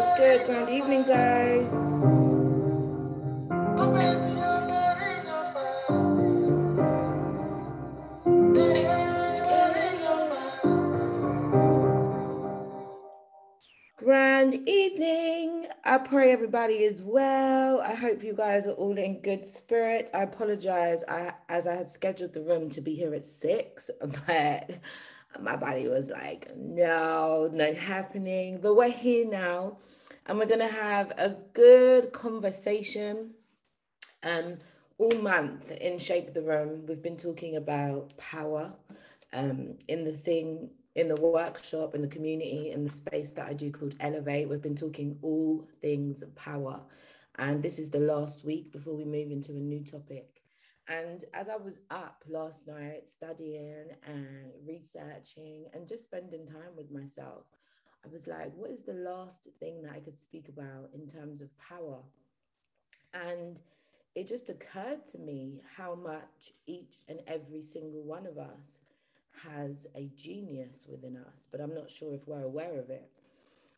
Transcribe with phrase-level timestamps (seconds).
[0.00, 0.46] What's good?
[0.46, 1.70] Grand evening, guys.
[13.98, 15.66] Grand evening.
[15.84, 17.82] I pray everybody is well.
[17.82, 20.10] I hope you guys are all in good spirits.
[20.14, 21.04] I apologize.
[21.08, 23.90] I as I had scheduled the room to be here at six,
[24.26, 24.70] but
[25.38, 28.58] my body was like, no, not happening.
[28.60, 29.78] But we're here now,
[30.26, 33.30] and we're gonna have a good conversation.
[34.22, 34.58] Um,
[34.98, 38.72] all month in Shape the Room, we've been talking about power.
[39.32, 43.52] Um, in the thing in the workshop, in the community, in the space that I
[43.52, 46.80] do called Elevate, we've been talking all things power.
[47.38, 50.39] And this is the last week before we move into a new topic.
[50.90, 56.90] And as I was up last night studying and researching and just spending time with
[56.90, 57.44] myself,
[58.04, 61.42] I was like, what is the last thing that I could speak about in terms
[61.42, 62.00] of power?
[63.14, 63.60] And
[64.16, 68.80] it just occurred to me how much each and every single one of us
[69.44, 73.08] has a genius within us, but I'm not sure if we're aware of it.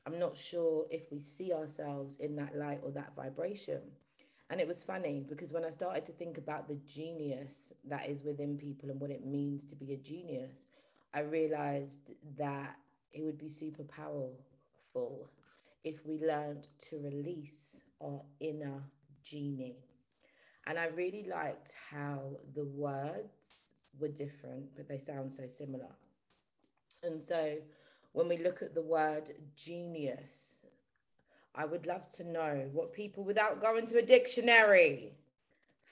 [0.06, 3.82] I'm not sure if we see ourselves in that light or that vibration.
[4.52, 8.22] And it was funny because when I started to think about the genius that is
[8.22, 10.66] within people and what it means to be a genius,
[11.14, 12.76] I realized that
[13.14, 15.30] it would be super powerful
[15.84, 18.82] if we learned to release our inner
[19.24, 19.78] genie.
[20.66, 22.20] And I really liked how
[22.54, 25.96] the words were different, but they sound so similar.
[27.02, 27.56] And so
[28.12, 30.61] when we look at the word genius,
[31.54, 35.12] I would love to know what people, without going to a dictionary,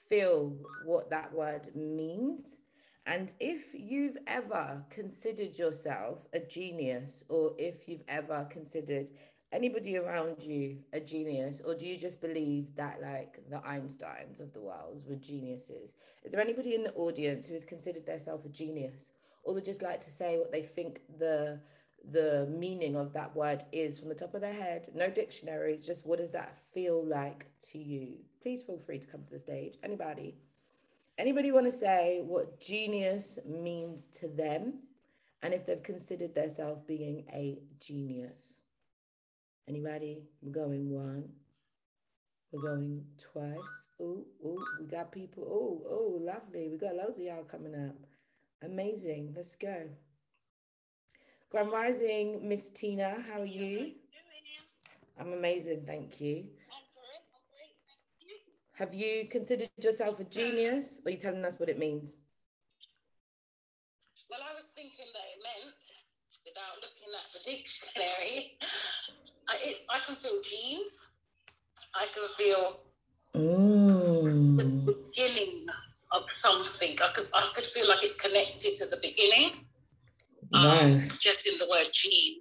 [0.09, 2.57] feel what that word means.
[3.05, 9.11] And if you've ever considered yourself a genius, or if you've ever considered
[9.51, 14.53] anybody around you a genius or do you just believe that like the einsteins of
[14.53, 15.91] the world were geniuses
[16.23, 19.09] is there anybody in the audience who has considered themselves a genius
[19.43, 21.59] or would just like to say what they think the
[22.11, 26.05] the meaning of that word is from the top of their head no dictionary just
[26.05, 29.75] what does that feel like to you please feel free to come to the stage
[29.83, 30.35] anybody
[31.19, 34.79] anybody want to say what genius means to them
[35.43, 38.53] and if they've considered themselves being a genius
[39.67, 40.23] Anybody?
[40.41, 41.29] We're going one.
[42.51, 43.87] We're going twice.
[44.01, 45.47] Oh, oh, we got people.
[45.49, 46.67] Oh, oh, lovely.
[46.69, 47.95] We got loads of y'all coming up.
[48.63, 49.33] Amazing.
[49.35, 49.85] Let's go.
[51.51, 53.91] Grand Rising, Miss Tina, how are you?
[55.19, 56.45] I'm amazing, thank you.
[58.71, 61.01] Have you considered yourself a genius?
[61.05, 62.15] Or are you telling us what it means?
[64.29, 65.75] Well, I was thinking that it meant,
[66.45, 68.57] without looking at the dictionary,
[69.49, 71.11] I, it, I can feel genes.
[71.95, 72.79] I can feel
[73.35, 74.85] mm.
[74.85, 75.67] the beginning
[76.13, 76.95] of something.
[77.03, 79.65] I could, I could feel like it's connected to the beginning.
[80.53, 81.11] Um, nice.
[81.11, 82.37] Um, just in the word gene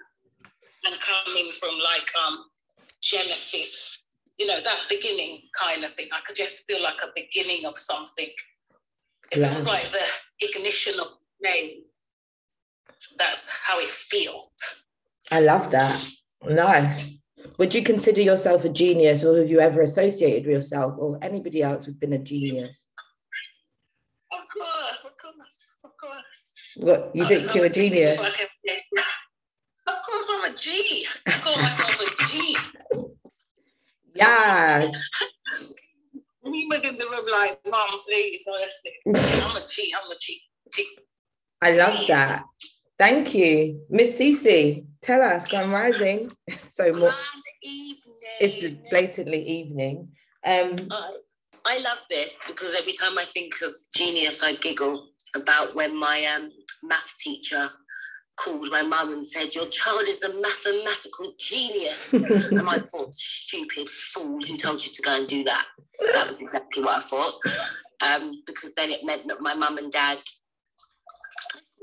[0.87, 2.44] and coming from like um,
[3.03, 4.06] Genesis,
[4.38, 6.09] you know, that beginning kind of thing.
[6.12, 8.28] I could just feel like a beginning of something.
[9.32, 9.50] It yeah.
[9.50, 10.04] feels like the
[10.41, 11.09] ignition of
[11.43, 11.82] name.
[13.16, 14.53] That's how it feels.
[15.31, 16.04] I love that.
[16.44, 17.15] Nice.
[17.59, 21.62] Would you consider yourself a genius, or have you ever associated with yourself or anybody
[21.62, 22.84] else with been a genius?
[24.32, 26.70] Of course, of course, of course.
[26.81, 28.19] What you think you're a genius?
[28.19, 31.07] Of course, I'm a G.
[31.27, 32.57] I call myself a G.
[34.15, 34.95] Yes.
[36.43, 38.93] Women in the room like, Mom, please, honestly.
[39.07, 39.93] I'm a G.
[39.95, 40.41] I'm a G.
[40.73, 40.87] G.
[41.61, 42.45] I love that.
[42.99, 43.85] Thank you.
[43.91, 46.31] Miss Cece, tell us, Grand Rising.
[46.51, 47.12] so more.
[48.41, 50.09] It's blatantly evening.
[50.47, 51.15] Um, I,
[51.67, 56.27] I love this because every time I think of genius, I giggle about when my
[56.35, 56.51] um,
[56.83, 57.71] maths teacher
[58.37, 62.12] called my mum and said, Your child is a mathematical genius.
[62.15, 65.67] and I thought, stupid fool who told you to go and do that.
[66.12, 67.35] That was exactly what I thought.
[68.03, 70.19] Um, because then it meant that my mum and dad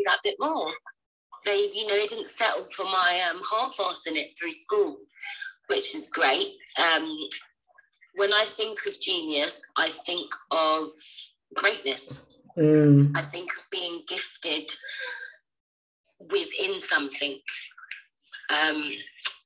[0.05, 0.71] that bit more
[1.47, 4.97] they, you know, they didn't settle for my um, half-assing it through school,
[5.67, 6.57] which is great.
[6.77, 7.17] Um,
[8.15, 10.89] when I think of genius, I think of
[11.55, 12.25] greatness.
[12.57, 13.15] Mm.
[13.15, 14.71] I think of being gifted
[16.31, 17.39] within something.
[18.49, 18.83] Um,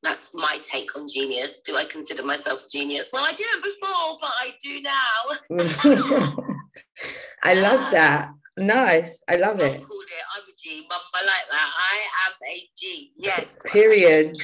[0.04, 1.60] that's my take on genius.
[1.60, 3.10] Do I consider myself genius?
[3.12, 6.44] Well, I didn't before, but I do now.
[7.44, 8.32] I love that.
[8.58, 9.24] Nice.
[9.28, 9.82] I love it.
[9.82, 11.00] I'm a G, Mum.
[11.14, 11.72] I like that.
[11.78, 11.98] I
[12.28, 13.12] am a G.
[13.18, 13.60] Yes.
[13.66, 14.38] Period.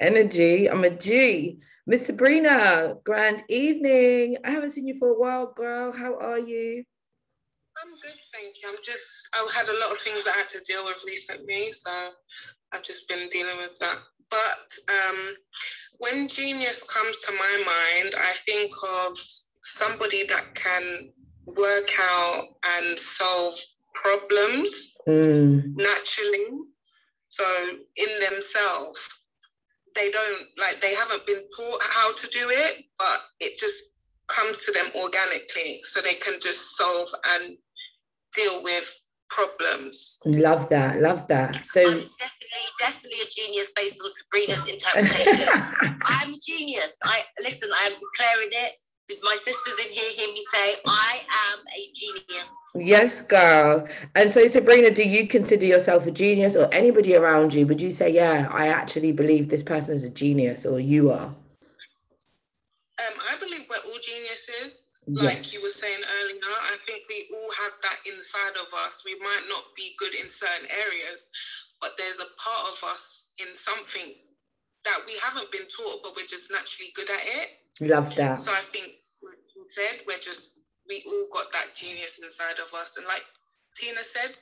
[0.00, 0.70] Energy.
[0.70, 1.58] I'm a G.
[1.86, 4.38] Miss Sabrina, grand evening.
[4.44, 5.92] I haven't seen you for a while, girl.
[5.92, 6.84] How are you?
[7.82, 8.68] I'm good, thank you.
[8.68, 11.72] I'm just, I've had a lot of things that I had to deal with recently,
[11.72, 11.90] so
[12.72, 13.98] I've just been dealing with that.
[14.30, 15.34] But um,
[15.98, 18.72] when genius comes to my mind, I think
[19.08, 19.18] of
[19.62, 21.10] somebody that can
[21.46, 22.44] work out
[22.76, 23.54] and solve
[23.94, 25.62] problems mm.
[25.76, 26.46] naturally.
[27.30, 27.44] So
[27.96, 29.08] in themselves,
[29.94, 33.82] they don't like they haven't been taught how to do it, but it just
[34.28, 37.56] comes to them organically, so they can just solve and
[38.34, 40.18] deal with problems.
[40.24, 41.66] Love that, love that.
[41.66, 45.48] So I'm definitely, definitely a genius based on Sabrina's interpretation.
[46.04, 46.92] I'm a genius.
[47.02, 47.68] I listen.
[47.72, 48.72] I am declaring it
[49.08, 51.20] Did my sisters in here hear me say, I
[51.50, 52.48] am a genius.
[52.74, 53.86] Yes, girl.
[54.14, 57.66] And so, Sabrina, do you consider yourself a genius or anybody around you?
[57.66, 61.34] Would you say, yeah, I actually believe this person is a genius or you are?
[62.96, 64.83] Um, I believe we're all geniuses.
[65.06, 65.52] Like yes.
[65.52, 69.02] you were saying earlier, I think we all have that inside of us.
[69.04, 71.28] We might not be good in certain areas,
[71.80, 74.14] but there's a part of us in something
[74.84, 77.48] that we haven't been taught, but we're just naturally good at it.
[77.88, 78.38] Love that.
[78.38, 80.58] So I think, like you said, we're just,
[80.88, 82.96] we all got that genius inside of us.
[82.96, 83.24] And like
[83.76, 84.36] Tina said,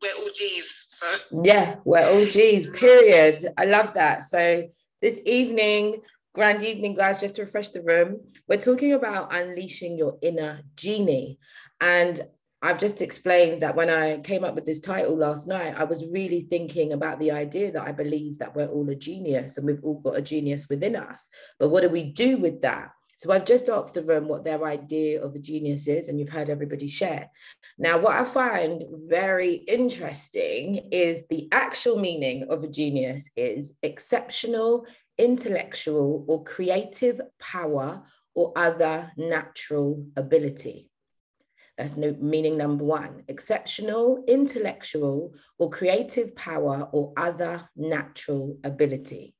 [0.00, 0.86] we're all G's.
[0.88, 3.46] So yeah, we're all G's, period.
[3.58, 4.24] I love that.
[4.24, 4.68] So
[5.02, 6.02] this evening,
[6.38, 11.36] grand evening, guys, just to refresh the room, we're talking about unleashing your inner genie.
[11.80, 12.20] And
[12.62, 16.06] I've just explained that when I came up with this title last night, I was
[16.12, 19.82] really thinking about the idea that I believe that we're all a genius and we've
[19.82, 21.28] all got a genius within us.
[21.58, 22.92] But what do we do with that?
[23.16, 26.28] So I've just asked the room what their idea of a genius is, and you've
[26.28, 27.28] heard everybody share.
[27.76, 34.86] Now, what I find very interesting is the actual meaning of a genius is exceptional,
[35.18, 38.02] intellectual, or creative power
[38.34, 40.90] or other natural ability.
[41.76, 49.34] That's no, meaning number one exceptional, intellectual, or creative power or other natural ability.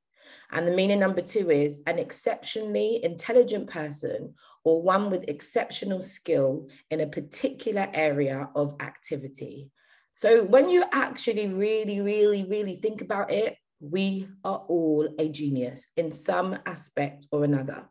[0.50, 4.34] And the meaning number two is an exceptionally intelligent person
[4.64, 9.70] or one with exceptional skill in a particular area of activity.
[10.14, 15.86] So when you actually really, really, really think about it, we are all a genius
[15.96, 17.88] in some aspect or another.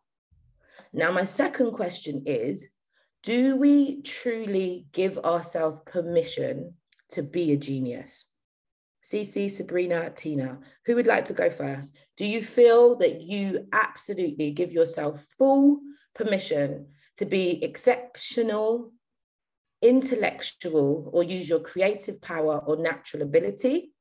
[0.94, 2.68] Now, my second question is
[3.24, 6.74] do we truly give ourselves permission
[7.10, 8.26] to be a genius?
[9.04, 11.96] CC, Sabrina, Tina, who would like to go first?
[12.18, 15.80] Do you feel that you absolutely give yourself full
[16.14, 16.88] permission
[17.18, 18.92] to be exceptional,
[19.82, 23.92] intellectual, or use your creative power or natural ability?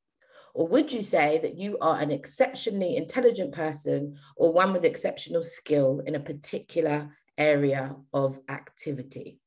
[0.57, 5.43] Or would you say that you are an exceptionally intelligent person or one with exceptional
[5.43, 9.39] skill in a particular area of activity?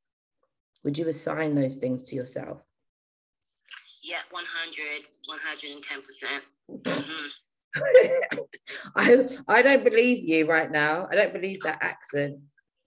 [0.85, 2.62] Would you assign those things to yourself?
[4.05, 6.43] Yeah, 100, 110%.
[6.79, 8.39] Mm-hmm.
[8.95, 11.09] I, I don't believe you right now.
[11.11, 12.39] I don't believe that accent.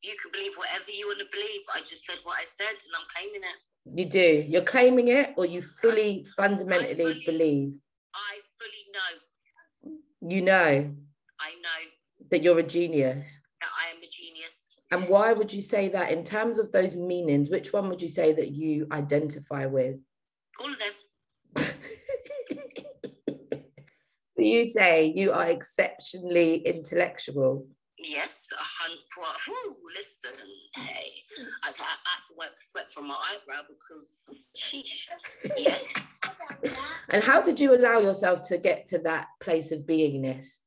[0.02, 1.62] You can believe whatever you want to believe.
[1.75, 4.00] I just said what I said and I'm claiming it.
[4.00, 4.46] You do.
[4.50, 7.74] You're claiming it or you fully, fundamentally fully, believe?
[8.13, 10.30] I fully know.
[10.30, 10.92] You know?
[11.39, 12.27] I know.
[12.31, 13.39] That you're a genius?
[13.62, 14.63] That I am a genius.
[14.91, 17.50] And why would you say that in terms of those meanings?
[17.50, 19.98] Which one would you say that you identify with?
[20.60, 20.93] All of them.
[24.38, 27.67] so you say you are exceptionally intellectual.
[28.03, 29.77] Yes, a hundred.
[29.95, 30.31] listen,
[30.75, 31.10] hey,
[31.63, 34.24] I, I, had to wipe sweat from my eyebrow because
[34.57, 35.07] sheesh.
[35.57, 35.77] Yeah.
[37.10, 40.60] and how did you allow yourself to get to that place of beingness?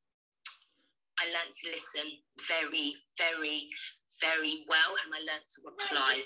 [1.20, 2.10] I learned to listen
[2.48, 3.68] very, very,
[4.20, 6.22] very well and I learned to reply.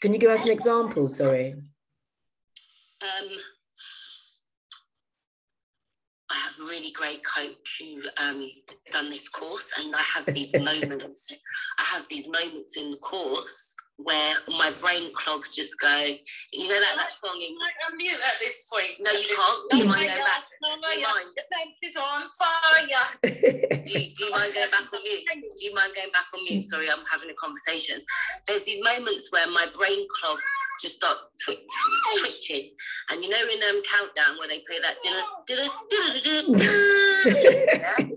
[0.00, 1.08] Can you give us an example?
[1.08, 1.54] Sorry.
[3.02, 3.28] Um,
[6.30, 8.50] I have a really great coach who um,
[8.90, 11.32] done this course, and I have these moments.
[11.78, 16.04] I have these moments in the course where my brain clogs just go.
[16.52, 17.40] You know that that song.
[17.40, 17.56] In,
[17.88, 18.92] I'm mute at this point.
[19.00, 19.70] No, you can't.
[19.70, 20.44] Do you mind going back?
[20.62, 21.32] No, no, do you mind?
[21.80, 23.06] It's on fire.
[23.84, 25.24] do, you, do you mind going back on mute?
[25.32, 26.64] Do you mind going back on mute?
[26.64, 28.02] Sorry, I'm having a conversation.
[28.46, 30.42] There's these moments where my brain clogs
[30.82, 31.64] just start twi-
[32.20, 32.72] twitching,
[33.10, 35.00] and you know in um countdown where they play that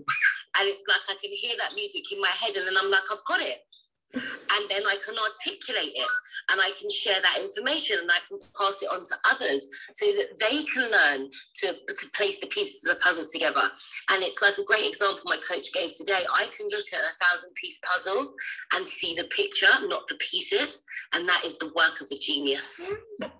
[0.60, 3.08] and it's like I can hear that music in my head, and then I'm like,
[3.10, 3.64] I've got it.
[4.14, 6.10] And then I can articulate it
[6.50, 10.06] and I can share that information and I can pass it on to others so
[10.06, 13.62] that they can learn to, to place the pieces of the puzzle together.
[14.10, 16.22] And it's like a great example my coach gave today.
[16.34, 18.34] I can look at a thousand piece puzzle
[18.74, 20.82] and see the picture, not the pieces.
[21.14, 22.90] And that is the work of a genius.
[23.22, 23.30] Mm.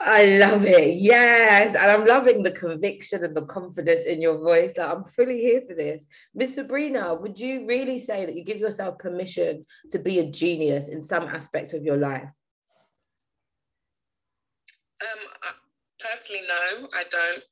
[0.00, 0.94] I love it.
[0.94, 1.74] Yes.
[1.74, 4.76] And I'm loving the conviction and the confidence in your voice.
[4.76, 6.06] Like, I'm fully here for this.
[6.34, 10.88] Miss Sabrina, would you really say that you give yourself permission to be a genius
[10.88, 12.28] in some aspects of your life?
[15.00, 15.54] Um,
[15.98, 17.42] personally, no, I don't.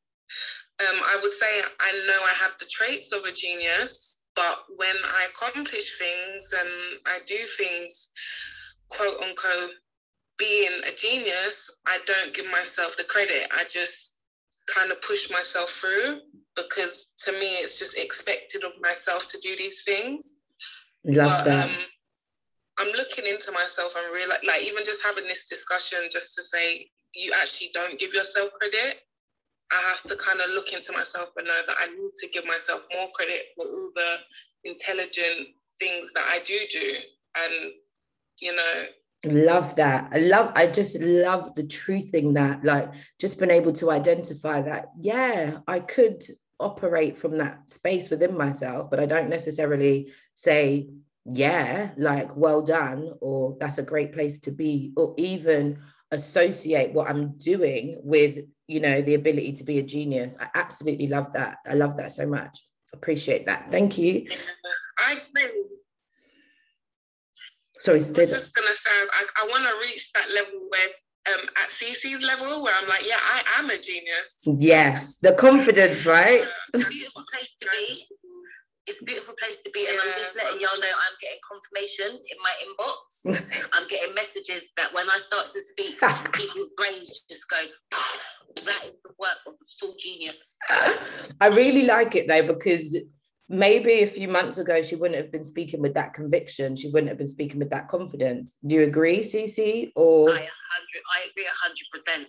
[0.79, 4.97] Um, I would say I know I have the traits of a genius, but when
[5.05, 8.11] I accomplish things and I do things,
[8.89, 9.71] quote unquote,
[10.39, 13.49] being a genius, I don't give myself the credit.
[13.53, 14.19] I just
[14.75, 16.21] kind of push myself through
[16.57, 20.37] because to me it's just expected of myself to do these things.
[21.05, 21.65] Love but, that.
[21.65, 21.77] Um,
[22.79, 26.91] I'm looking into myself and realize, like, even just having this discussion, just to say
[27.15, 29.01] you actually don't give yourself credit.
[29.73, 32.45] I have to kind of look into myself and know that I need to give
[32.47, 34.17] myself more credit for all the
[34.65, 36.93] intelligent things that I do do.
[37.39, 37.73] And,
[38.41, 38.85] you know,
[39.25, 40.09] love that.
[40.13, 44.63] I love i just love the truth in that like just been able to identify
[44.63, 46.23] that yeah i could
[46.61, 50.89] operate from that space within myself but i don't necessarily say
[51.25, 55.79] yeah like well done or that's a great place to be or even
[56.13, 60.37] associate what i'm doing with you know the ability to be a genius.
[60.41, 61.59] I absolutely love that.
[61.67, 62.67] I love that so much.
[62.93, 63.71] Appreciate that.
[63.71, 64.27] Thank you.
[64.99, 65.76] I agree
[67.87, 70.89] Sorry, I was just gonna say I, I want to reach that level where
[71.31, 74.43] um, at CC's level where I'm like, yeah, I am a genius.
[74.59, 76.43] Yes, the confidence, right?
[76.75, 78.09] It's a beautiful place to be.
[78.89, 80.03] It's a beautiful place to be, and yeah.
[80.03, 83.71] I'm just letting y'all know I'm getting confirmation in my inbox.
[83.73, 86.01] I'm getting messages that when I start to speak,
[86.33, 87.57] people's brains just go.
[88.65, 90.59] That is the work of a full genius.
[91.41, 92.97] I really like it though because
[93.49, 96.77] maybe a few months ago she wouldn't have been speaking with that conviction.
[96.77, 98.59] She wouldn't have been speaking with that confidence.
[98.67, 100.31] Do you agree cc or?
[100.31, 100.49] I 100
[101.15, 101.47] i agree
[102.17, 102.27] 100%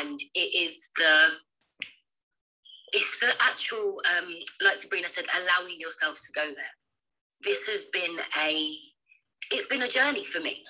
[0.00, 1.30] and it is the
[2.92, 6.74] it's the actual um like sabrina said allowing yourself to go there.
[7.42, 8.76] This has been a
[9.50, 10.62] it's been a journey for me.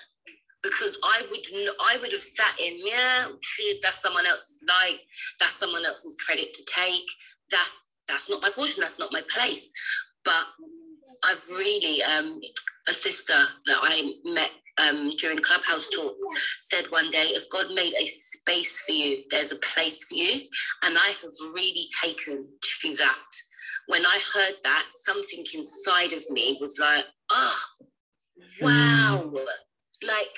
[0.63, 3.27] Because I would I would have sat in yeah
[3.81, 4.99] that's someone else's light
[5.39, 7.09] that's someone else's credit to take.
[7.49, 9.71] That's that's not my portion, that's not my place.
[10.23, 10.45] But
[11.23, 12.41] I've really, um,
[12.87, 13.33] a sister
[13.65, 16.27] that I met um, during Clubhouse talks
[16.61, 20.41] said one day, if God made a space for you, there's a place for you.
[20.83, 22.47] And I have really taken
[22.81, 23.29] to that.
[23.87, 27.59] When I heard that, something inside of me was like, oh,
[28.61, 29.31] wow.
[30.03, 30.33] Like,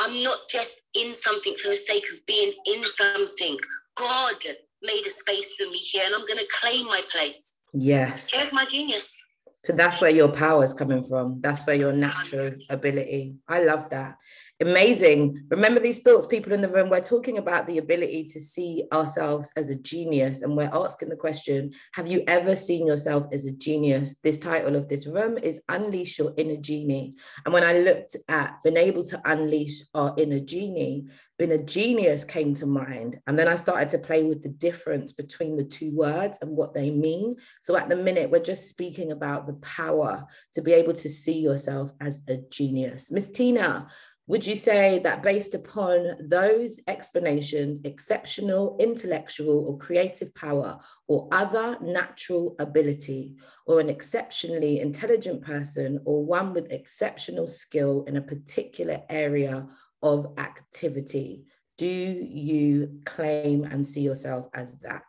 [0.00, 3.58] I'm not just in something for the sake of being in something.
[3.96, 4.34] God
[4.82, 7.56] made a space for me here and I'm going to claim my place.
[7.72, 8.30] Yes.
[8.32, 9.16] Here's my genius.
[9.64, 11.40] So that's where your power is coming from.
[11.40, 13.36] That's where your natural ability.
[13.48, 14.16] I love that.
[14.60, 15.44] Amazing.
[15.48, 16.88] Remember these thoughts, people in the room.
[16.88, 21.16] We're talking about the ability to see ourselves as a genius, and we're asking the
[21.16, 24.20] question Have you ever seen yourself as a genius?
[24.22, 27.16] This title of this room is Unleash Your Inner Genie.
[27.44, 31.06] And when I looked at being able to unleash our inner genie,
[31.38, 33.18] being a genius came to mind.
[33.26, 36.72] And then I started to play with the difference between the two words and what
[36.72, 37.34] they mean.
[37.62, 41.40] So at the minute, we're just speaking about the power to be able to see
[41.40, 43.10] yourself as a genius.
[43.10, 43.88] Miss Tina,
[44.28, 51.76] would you say that based upon those explanations, exceptional intellectual or creative power or other
[51.80, 53.36] natural ability,
[53.66, 59.66] or an exceptionally intelligent person, or one with exceptional skill in a particular area
[60.02, 61.44] of activity,
[61.76, 65.02] do you claim and see yourself as that?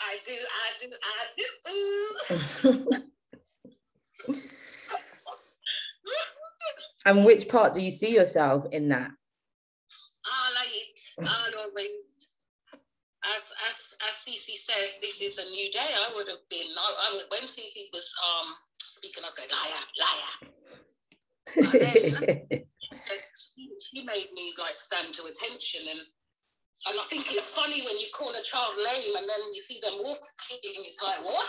[0.00, 0.32] I do,
[0.64, 0.88] I do,
[2.62, 3.02] I do.
[7.08, 9.08] And which part do you see yourself in that?
[10.26, 11.72] I like I don't
[13.24, 15.88] as, as, as Cece said, this is a new day.
[15.88, 18.52] I would have been, I, I, when Cece was um,
[18.84, 20.32] speaking, I was going, liar, liar.
[21.80, 22.60] then,
[23.56, 26.00] she made me like stand to attention and
[26.86, 29.80] and I think it's funny when you call a child lame and then you see
[29.82, 31.48] them walking, it's like, what?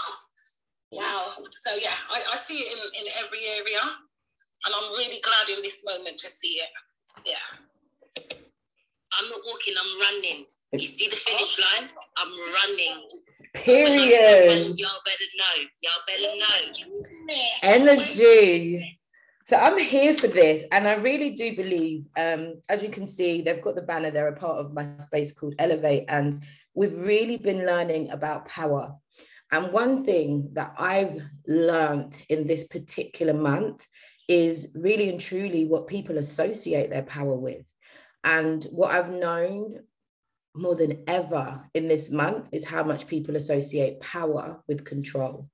[0.92, 1.26] wow.
[1.50, 3.82] So yeah, I, I see it in, in every area.
[4.66, 6.68] And I'm really glad in this moment to see it.
[7.24, 7.34] Yeah.
[9.12, 10.44] I'm not walking, I'm running.
[10.72, 11.88] You see the finish line?
[12.16, 13.08] I'm running.
[13.54, 14.66] Period.
[14.76, 15.56] Y'all better know.
[15.80, 17.04] Y'all better know.
[17.62, 18.98] Energy.
[19.46, 23.42] So I'm here for this, and I really do believe, um, as you can see,
[23.42, 24.10] they've got the banner.
[24.10, 26.42] They're a part of my space called Elevate, and
[26.74, 28.96] we've really been learning about power.
[29.52, 33.86] And one thing that I've learned in this particular month
[34.28, 37.64] is really and truly what people associate their power with.
[38.24, 39.80] And what I've known
[40.54, 45.48] more than ever in this month is how much people associate power with control.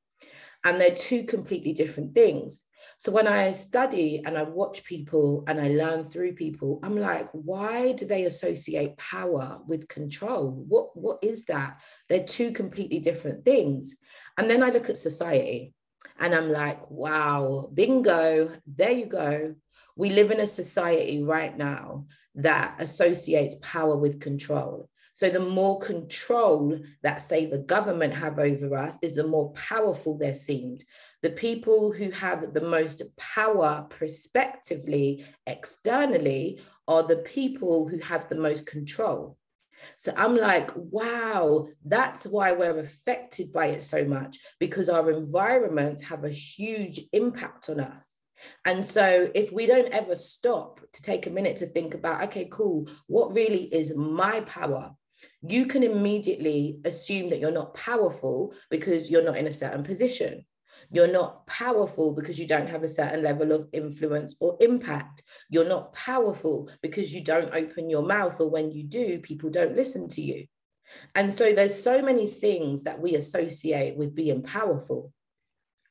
[0.65, 2.63] And they're two completely different things.
[2.99, 7.29] So when I study and I watch people and I learn through people, I'm like,
[7.33, 10.65] why do they associate power with control?
[10.69, 11.81] What, what is that?
[12.09, 13.97] They're two completely different things.
[14.39, 15.75] And then I look at society
[16.19, 19.55] and I'm like, wow, bingo, there you go.
[19.97, 22.07] We live in a society right now
[22.37, 24.89] that associates power with control.
[25.15, 30.17] So the more control that, say, the government have over us is the more powerful
[30.17, 30.79] they're seen.
[31.21, 38.37] The people who have the most power prospectively, externally, are the people who have the
[38.37, 39.37] most control.
[39.97, 46.03] So I'm like, wow, that's why we're affected by it so much because our environments
[46.03, 48.17] have a huge impact on us.
[48.65, 52.49] And so, if we don't ever stop to take a minute to think about, okay,
[52.51, 54.91] cool, what really is my power?
[55.43, 60.45] You can immediately assume that you're not powerful because you're not in a certain position.
[60.91, 65.23] You're not powerful because you don't have a certain level of influence or impact.
[65.51, 69.77] You're not powerful because you don't open your mouth, or when you do, people don't
[69.77, 70.47] listen to you.
[71.15, 75.13] And so there's so many things that we associate with being powerful.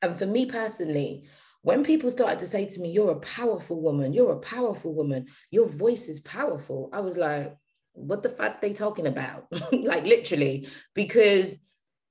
[0.00, 1.24] And for me personally,
[1.62, 5.26] when people started to say to me, You're a powerful woman, you're a powerful woman,
[5.50, 7.56] your voice is powerful, I was like,
[7.92, 9.46] What the fuck they talking about?
[9.72, 11.56] like literally, because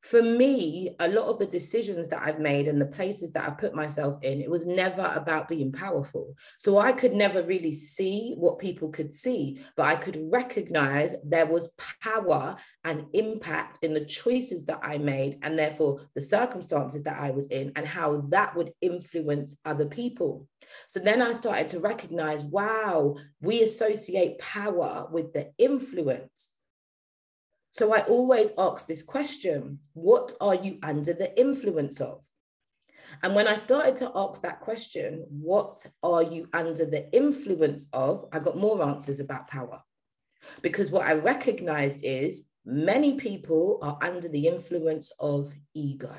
[0.01, 3.59] for me, a lot of the decisions that I've made and the places that I've
[3.59, 6.35] put myself in, it was never about being powerful.
[6.57, 11.45] So I could never really see what people could see, but I could recognize there
[11.45, 17.19] was power and impact in the choices that I made, and therefore the circumstances that
[17.19, 20.47] I was in, and how that would influence other people.
[20.87, 26.53] So then I started to recognize wow, we associate power with the influence
[27.71, 32.23] so I always ask this question What are you under the influence of?
[33.23, 38.25] And when I started to ask that question, What are you under the influence of?
[38.33, 39.81] I got more answers about power.
[40.61, 46.15] Because what I recognized is many people are under the influence of ego.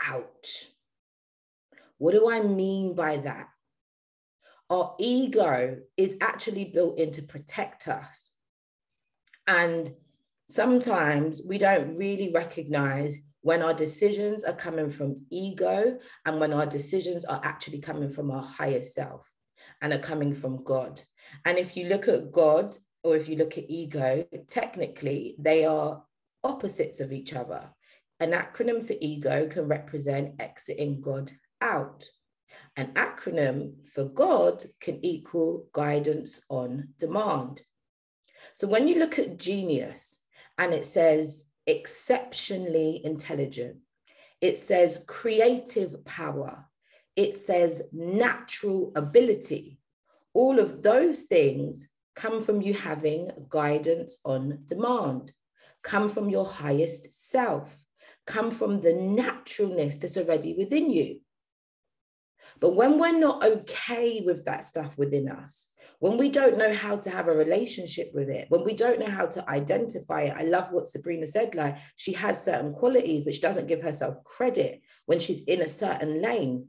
[0.00, 0.66] Ouch.
[1.96, 3.48] What do I mean by that?
[4.68, 8.31] Our ego is actually built in to protect us
[9.46, 9.90] and
[10.46, 16.66] sometimes we don't really recognize when our decisions are coming from ego and when our
[16.66, 19.28] decisions are actually coming from our higher self
[19.80, 21.02] and are coming from God.
[21.44, 26.04] And if you look at God or if you look at ego, technically they are
[26.44, 27.68] opposites of each other.
[28.20, 32.04] An acronym for ego can represent exiting God out.
[32.76, 37.62] An acronym for God can equal guidance on demand.
[38.54, 40.24] So when you look at genius
[40.58, 43.76] and it says exceptionally intelligent,
[44.40, 46.64] it says creative power,
[47.16, 49.78] it says natural ability,
[50.34, 55.32] all of those things come from you having guidance on demand,
[55.82, 57.76] come from your highest self,
[58.26, 61.20] come from the naturalness that's already within you.
[62.60, 66.96] But when we're not okay with that stuff within us, when we don't know how
[66.96, 70.42] to have a relationship with it, when we don't know how to identify it, I
[70.42, 71.54] love what Sabrina said.
[71.54, 76.20] Like she has certain qualities, she doesn't give herself credit when she's in a certain
[76.20, 76.68] lane.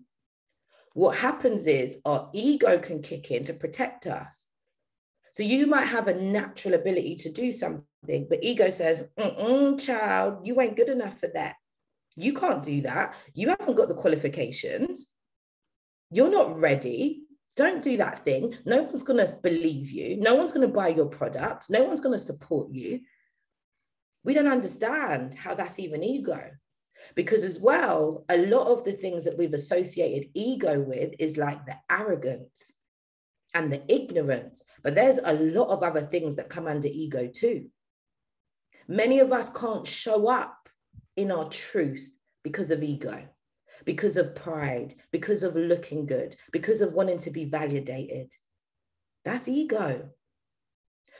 [0.93, 4.45] What happens is our ego can kick in to protect us.
[5.33, 9.09] So you might have a natural ability to do something, but ego says,
[9.79, 11.55] child, you ain't good enough for that.
[12.15, 13.15] You can't do that.
[13.33, 15.12] You haven't got the qualifications
[16.13, 17.23] you're not ready.
[17.55, 18.55] Don't do that thing.
[18.65, 20.17] No one's going to believe you.
[20.17, 21.69] No one's going to buy your product.
[21.69, 23.01] No one's going to support you.
[24.23, 26.51] We don't understand how that's even ego.
[27.15, 31.65] Because, as well, a lot of the things that we've associated ego with is like
[31.65, 32.71] the arrogance
[33.53, 34.63] and the ignorance.
[34.83, 37.67] But there's a lot of other things that come under ego too.
[38.87, 40.69] Many of us can't show up
[41.17, 42.07] in our truth
[42.43, 43.27] because of ego
[43.85, 48.33] because of pride, because of looking good, because of wanting to be validated.
[49.25, 50.09] That's ego.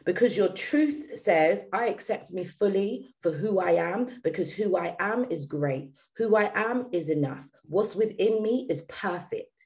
[0.05, 4.95] Because your truth says, I accept me fully for who I am, because who I
[4.99, 5.91] am is great.
[6.17, 7.47] Who I am is enough.
[7.63, 9.65] What's within me is perfect.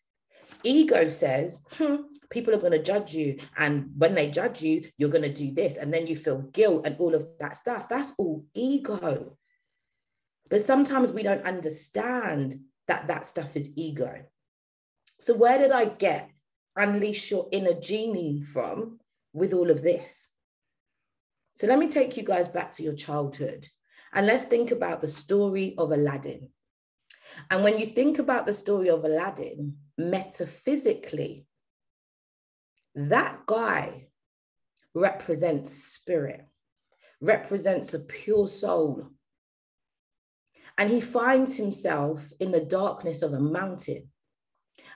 [0.63, 1.95] Ego says, hmm,
[2.29, 3.37] people are going to judge you.
[3.57, 5.77] And when they judge you, you're going to do this.
[5.77, 7.89] And then you feel guilt and all of that stuff.
[7.89, 9.37] That's all ego.
[10.49, 12.55] But sometimes we don't understand
[12.87, 14.23] that that stuff is ego.
[15.19, 16.29] So, where did I get
[16.75, 18.99] unleash your inner genie from
[19.33, 20.29] with all of this?
[21.55, 23.67] So, let me take you guys back to your childhood
[24.13, 26.49] and let's think about the story of Aladdin.
[27.51, 31.45] And when you think about the story of Aladdin, metaphysically,
[32.95, 34.07] that guy
[34.93, 36.45] represents spirit,
[37.21, 39.07] represents a pure soul.
[40.77, 44.09] And he finds himself in the darkness of a mountain.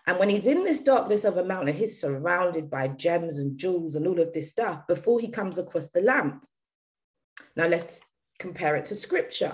[0.06, 3.96] And when he's in this darkness of a mountain, he's surrounded by gems and jewels
[3.96, 6.46] and all of this stuff before he comes across the lamp.
[7.56, 8.02] Now let's
[8.40, 9.54] compare it to scripture.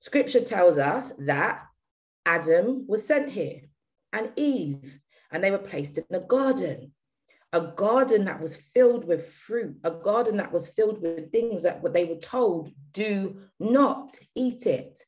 [0.00, 1.62] Scripture tells us that
[2.26, 3.62] Adam was sent here
[4.12, 4.98] and Eve,
[5.30, 6.92] and they were placed in the garden,
[7.54, 11.80] a garden that was filled with fruit, a garden that was filled with things that
[11.92, 14.98] they were told, do not eat it.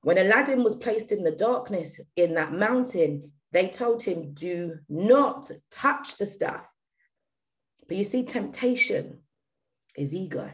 [0.00, 5.50] When Aladdin was placed in the darkness in that mountain, they told him, do not
[5.70, 6.64] touch the stuff.
[7.86, 9.18] But you see, temptation
[9.98, 10.50] is ego.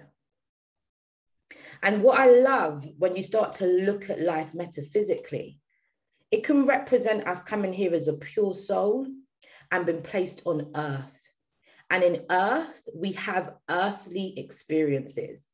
[1.85, 5.61] And what I love when you start to look at life metaphysically
[6.33, 9.07] it can represent us coming here as a pure soul
[9.71, 11.33] and been placed on earth.
[11.91, 15.47] And in earth, we have earthly experiences,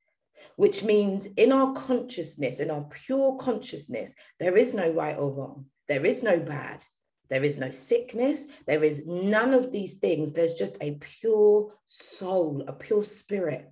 [0.56, 5.66] which means in our consciousness, in our pure consciousness, there is no right or wrong.
[5.88, 6.84] There is no bad.
[7.28, 8.46] There is no sickness.
[8.66, 10.32] There is none of these things.
[10.32, 13.70] There's just a pure soul, a pure spirit.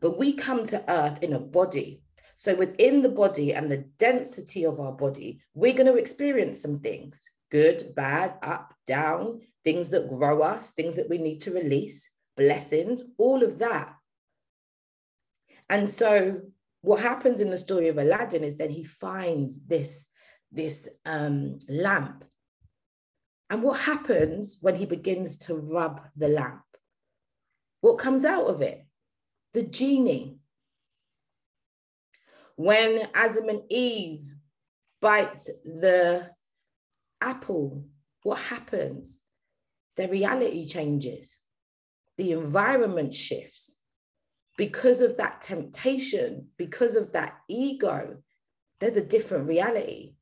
[0.00, 2.02] But we come to earth in a body
[2.36, 6.80] so within the body and the density of our body, we're going to experience some
[6.80, 12.12] things good, bad, up, down, things that grow us, things that we need to release,
[12.36, 13.94] blessings, all of that.
[15.70, 16.40] And so
[16.80, 20.06] what happens in the story of Aladdin is then he finds this,
[20.50, 22.24] this um, lamp.
[23.48, 26.64] And what happens when he begins to rub the lamp?
[27.82, 28.84] What comes out of it?
[29.52, 30.40] The genie
[32.56, 34.34] when Adam and Eve
[35.00, 36.33] bite the
[37.24, 37.86] apple,
[38.22, 39.22] what happens?
[39.96, 41.38] Their reality changes,
[42.16, 43.80] the environment shifts.
[44.56, 48.18] Because of that temptation, because of that ego,
[48.78, 50.14] there's a different reality.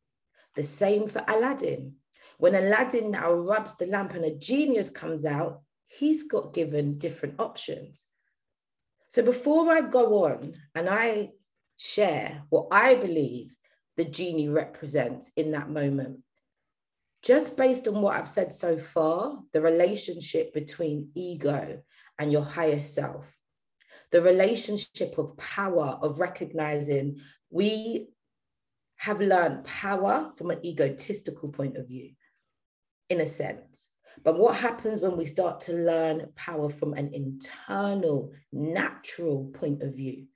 [0.54, 1.96] The same for Aladdin.
[2.38, 7.38] When Aladdin now rubs the lamp and a genius comes out, he's got given different
[7.38, 8.06] options.
[9.08, 11.32] So before I go on and I
[11.76, 13.54] share what I believe
[13.96, 16.20] the genie represents in that moment.
[17.22, 21.80] Just based on what I've said so far, the relationship between ego
[22.18, 23.36] and your higher self,
[24.10, 28.08] the relationship of power, of recognizing we
[28.96, 32.10] have learned power from an egotistical point of view,
[33.08, 33.88] in a sense.
[34.24, 39.94] But what happens when we start to learn power from an internal, natural point of
[39.94, 40.26] view?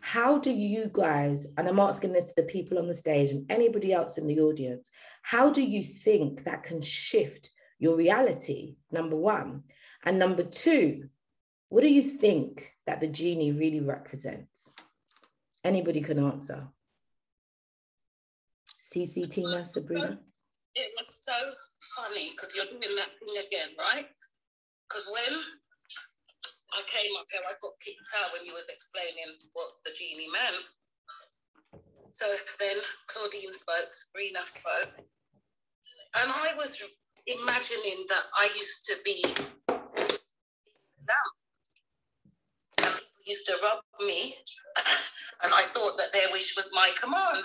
[0.00, 3.50] How do you guys, and I'm asking this to the people on the stage and
[3.50, 4.90] anybody else in the audience,
[5.22, 8.76] how do you think that can shift your reality?
[8.90, 9.64] Number one.
[10.04, 11.08] And number two,
[11.68, 14.70] what do you think that the genie really represents?
[15.62, 16.68] Anybody can answer.
[18.82, 20.18] CC Tina, Sabrina.
[20.74, 21.32] It was so
[21.96, 24.06] funny because you're doing that thing again, right?
[24.88, 25.40] Because when
[26.72, 30.30] I came up here, I got kicked out when you was explaining what the genie
[30.30, 30.64] meant.
[32.12, 32.26] So
[32.58, 32.76] then
[33.08, 36.82] Claudine spoke, Sabrina spoke, and I was
[37.26, 39.22] imagining that I used to be
[41.06, 41.34] lamp.
[42.82, 44.34] And people used to rub me,
[45.42, 47.44] and I thought that their wish was my command.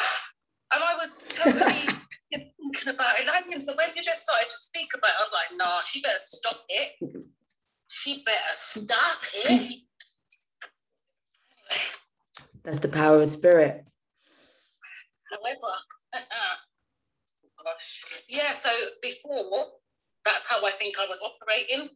[0.73, 1.97] And I was totally
[2.33, 3.65] thinking about it.
[3.65, 6.17] But when you just started to speak about it, I was like, nah, she better
[6.17, 7.25] stop it
[8.05, 9.81] she better stop it.
[12.63, 13.83] That's the power of spirit.
[15.31, 15.73] However,
[17.63, 18.69] gosh, yeah, so
[19.01, 19.65] before,
[20.23, 21.89] that's how I think I was operating.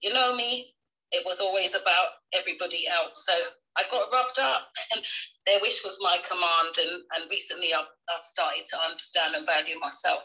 [0.00, 0.74] You know me,
[1.10, 3.26] it was always about everybody else.
[3.26, 3.32] So
[3.76, 5.04] I got rubbed up, and
[5.46, 6.76] their wish was my command.
[6.78, 10.20] And, and recently I've, I've started to understand and value myself.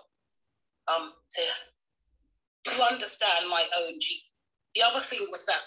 [0.87, 3.97] Um, to, to understand my own
[4.75, 5.63] the other thing was that,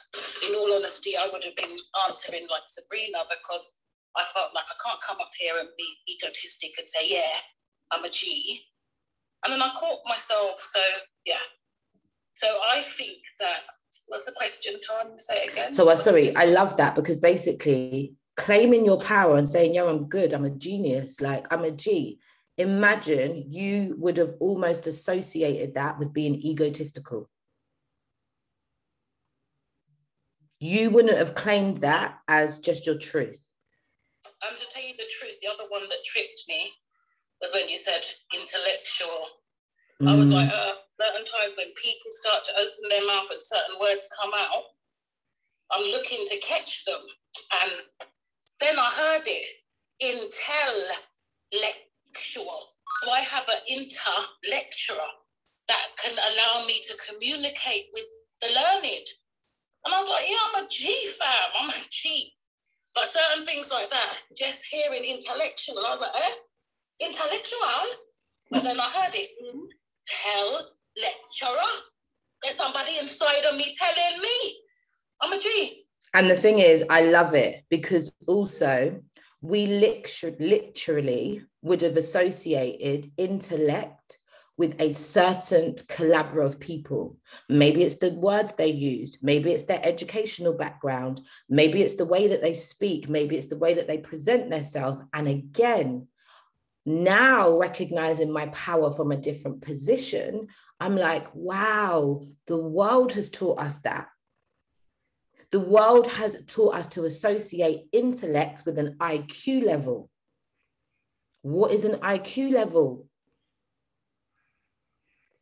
[0.48, 1.76] in all honesty, I would have been
[2.08, 3.78] answering like Sabrina because
[4.16, 7.40] I felt like I can't come up here and be egotistic and say, yeah,
[7.90, 8.60] I'm a G.
[9.44, 10.58] And then I caught myself.
[10.58, 10.80] So
[11.24, 11.36] yeah.
[12.34, 13.60] So I think that
[14.08, 15.18] what's the question, Tom?
[15.18, 15.72] Say it again.
[15.72, 20.08] So uh, sorry, I love that because basically claiming your power and saying, "Yo, I'm
[20.08, 20.34] good.
[20.34, 21.20] I'm a genius.
[21.20, 22.18] Like I'm a G."
[22.58, 27.30] Imagine you would have almost associated that with being egotistical.
[30.60, 33.40] You wouldn't have claimed that as just your truth.
[34.42, 36.68] And to tell you the truth, the other one that tripped me
[37.40, 38.02] was when you said
[38.34, 39.26] intellectual.
[40.02, 40.08] Mm.
[40.10, 43.76] I was like, uh, certain times when people start to open their mouth and certain
[43.80, 44.64] words come out,
[45.70, 47.00] I'm looking to catch them.
[47.62, 47.72] And
[48.60, 49.48] then I heard it,
[50.00, 51.74] intellectual.
[53.02, 55.10] So I have an inter-lecturer
[55.68, 58.04] that can allow me to communicate with
[58.40, 59.06] the learned.
[59.88, 62.30] And I was like, yeah, I'm a G fam, I'm a G.
[62.94, 67.06] But certain things like that, just hearing intellectual, I was like, eh?
[67.06, 67.96] Intellectual?
[68.50, 69.30] But then I heard it,
[70.10, 70.58] hell
[71.02, 71.72] lecturer.
[72.42, 74.56] There's somebody inside of me telling me
[75.22, 75.86] I'm a G.
[76.12, 79.00] And the thing is, I love it because also
[79.40, 84.17] we literally would have associated intellect
[84.58, 87.16] with a certain caliber of people.
[87.48, 92.26] Maybe it's the words they used, maybe it's their educational background, maybe it's the way
[92.28, 95.00] that they speak, maybe it's the way that they present themselves.
[95.14, 96.08] And again,
[96.84, 100.48] now recognizing my power from a different position,
[100.80, 104.08] I'm like, wow, the world has taught us that.
[105.50, 110.10] The world has taught us to associate intellect with an IQ level.
[111.42, 113.07] What is an IQ level?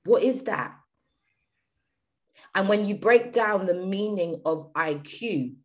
[0.06, 0.74] What is that?
[2.54, 5.56] And when you break down the meaning of IQ,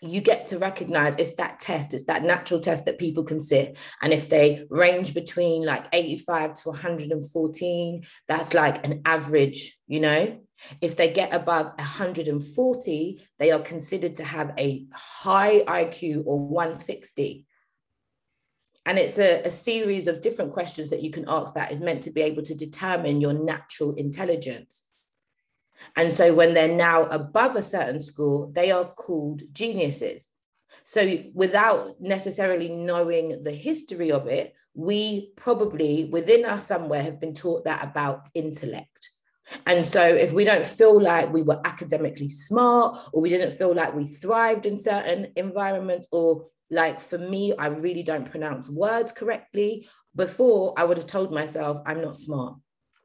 [0.00, 3.76] you get to recognize it's that test, it's that natural test that people can sit.
[4.00, 10.38] And if they range between like 85 to 114, that's like an average, you know?
[10.80, 17.44] If they get above 140, they are considered to have a high IQ or 160.
[18.88, 22.02] And it's a, a series of different questions that you can ask that is meant
[22.04, 24.90] to be able to determine your natural intelligence.
[25.94, 30.30] And so when they're now above a certain score, they are called geniuses.
[30.84, 37.34] So without necessarily knowing the history of it, we probably within us somewhere have been
[37.34, 39.10] taught that about intellect.
[39.66, 43.74] And so if we don't feel like we were academically smart or we didn't feel
[43.74, 49.12] like we thrived in certain environments or like for me, I really don't pronounce words
[49.12, 49.88] correctly.
[50.14, 52.56] Before I would have told myself I'm not smart.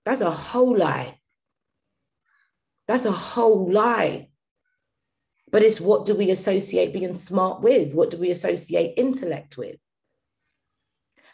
[0.05, 1.19] That's a whole lie.
[2.87, 4.29] That's a whole lie.
[5.51, 7.93] But it's what do we associate being smart with?
[7.93, 9.77] What do we associate intellect with?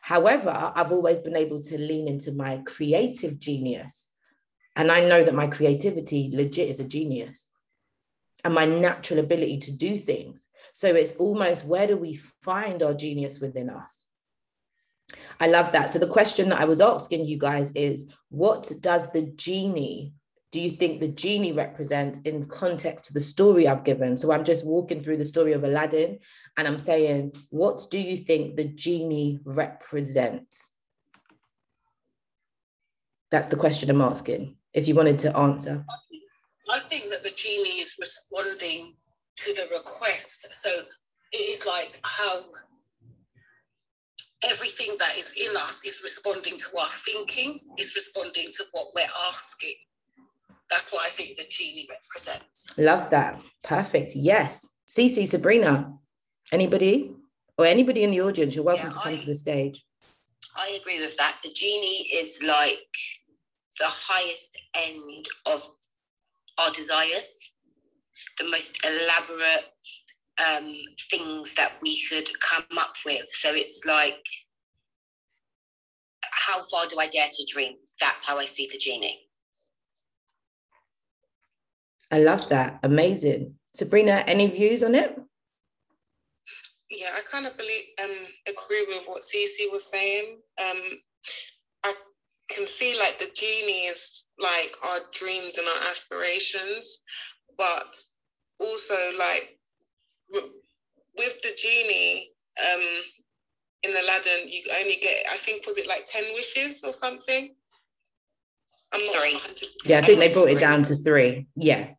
[0.02, 4.09] However, I've always been able to lean into my creative genius.
[4.80, 7.50] And I know that my creativity legit is a genius
[8.46, 10.48] and my natural ability to do things.
[10.72, 14.06] So it's almost where do we find our genius within us?
[15.38, 15.90] I love that.
[15.90, 20.14] So the question that I was asking you guys is what does the genie
[20.54, 24.18] do you think the genie represents in context to the story I've given?
[24.18, 26.20] So I'm just walking through the story of Aladdin
[26.58, 30.70] and I'm saying, what do you think the genie represents?
[33.30, 35.84] That's the question I'm asking, if you wanted to answer.
[36.70, 38.96] I think that the genie is responding
[39.38, 40.54] to the request.
[40.54, 40.70] So
[41.32, 42.46] it is like how
[44.50, 49.28] everything that is in us is responding to our thinking, is responding to what we're
[49.28, 49.76] asking
[50.70, 52.78] that's what I think the genie represents.
[52.78, 53.42] Love that.
[53.64, 54.16] Perfect.
[54.16, 54.70] Yes.
[54.88, 55.94] Cece, Sabrina,
[56.52, 57.12] anybody
[57.58, 59.84] or anybody in the audience, you're welcome yeah, to come I, to the stage.
[60.56, 61.38] I agree with that.
[61.44, 62.80] The genie is like
[63.80, 65.68] the highest end of
[66.58, 67.52] our desires,
[68.38, 69.74] the most elaborate
[70.48, 70.76] um,
[71.10, 73.28] things that we could come up with.
[73.28, 74.24] So it's like,
[76.32, 77.76] how far do I dare to dream?
[78.00, 79.20] That's how I see the genie.
[82.12, 82.80] I love that.
[82.84, 83.56] Amazing.
[83.74, 85.20] Sabrina, any views on it?
[86.90, 88.10] Yeah, I kind of believe um
[88.48, 90.40] agree with what Cece was saying.
[90.60, 91.59] Um I
[92.50, 97.04] can see like the genie is like our dreams and our aspirations,
[97.58, 98.04] but
[98.60, 99.58] also like
[100.34, 102.32] with the genie,
[102.74, 102.82] um
[103.84, 107.56] in Aladdin, you only get I think was it like 10 wishes or something?
[108.92, 109.40] I'm not three.
[109.86, 111.48] Yeah, I think they brought it down to three.
[111.56, 111.90] Yeah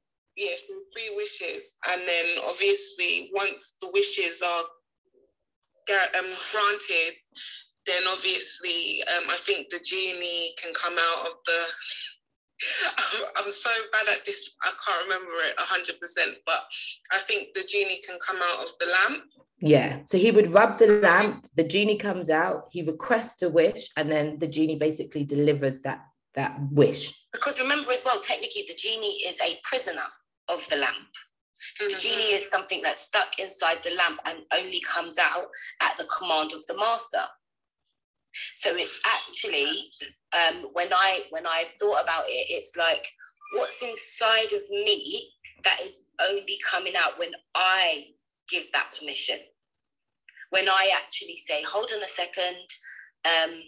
[0.41, 0.57] yeah,
[0.97, 4.65] three wishes, and then obviously once the wishes are
[6.19, 7.15] um, granted,
[7.87, 11.61] then obviously um, I think the genie can come out of the.
[12.99, 14.55] I'm, I'm so bad at this.
[14.63, 16.61] I can't remember it hundred percent, but
[17.13, 19.25] I think the genie can come out of the lamp.
[19.61, 20.01] Yeah.
[20.07, 21.47] So he would rub the lamp.
[21.57, 22.69] The genie comes out.
[22.71, 26.01] He requests a wish, and then the genie basically delivers that
[26.35, 27.27] that wish.
[27.33, 30.09] Because remember as well, technically the genie is a prisoner
[30.51, 30.95] of the lamp.
[30.97, 31.93] Mm-hmm.
[31.93, 35.47] The genie is something that's stuck inside the lamp and only comes out
[35.83, 37.23] at the command of the master.
[38.57, 39.91] So it's actually
[40.37, 43.07] um, when I when I thought about it, it's like
[43.55, 45.31] what's inside of me
[45.65, 48.05] that is only coming out when I
[48.49, 49.39] give that permission.
[50.51, 52.57] When I actually say, hold on a second,
[53.25, 53.61] um,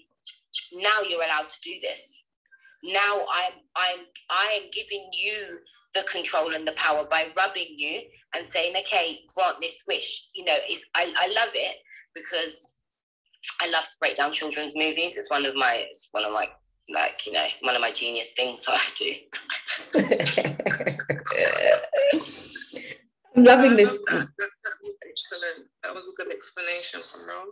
[0.72, 2.22] now you're allowed to do this.
[2.84, 5.58] Now I'm I'm I am giving you
[5.94, 8.00] the control and the power by rubbing you
[8.34, 10.28] and saying, okay, grant this wish.
[10.34, 11.76] You know, it's I, I love it
[12.14, 12.76] because
[13.60, 15.16] I love to break down children's movies.
[15.16, 16.48] It's one of my it's one of my
[16.92, 19.14] like, you know, one of my genius things that I do.
[23.36, 23.92] I'm loving this.
[23.92, 24.30] Excellent.
[25.82, 27.46] That was a good explanation from Ron.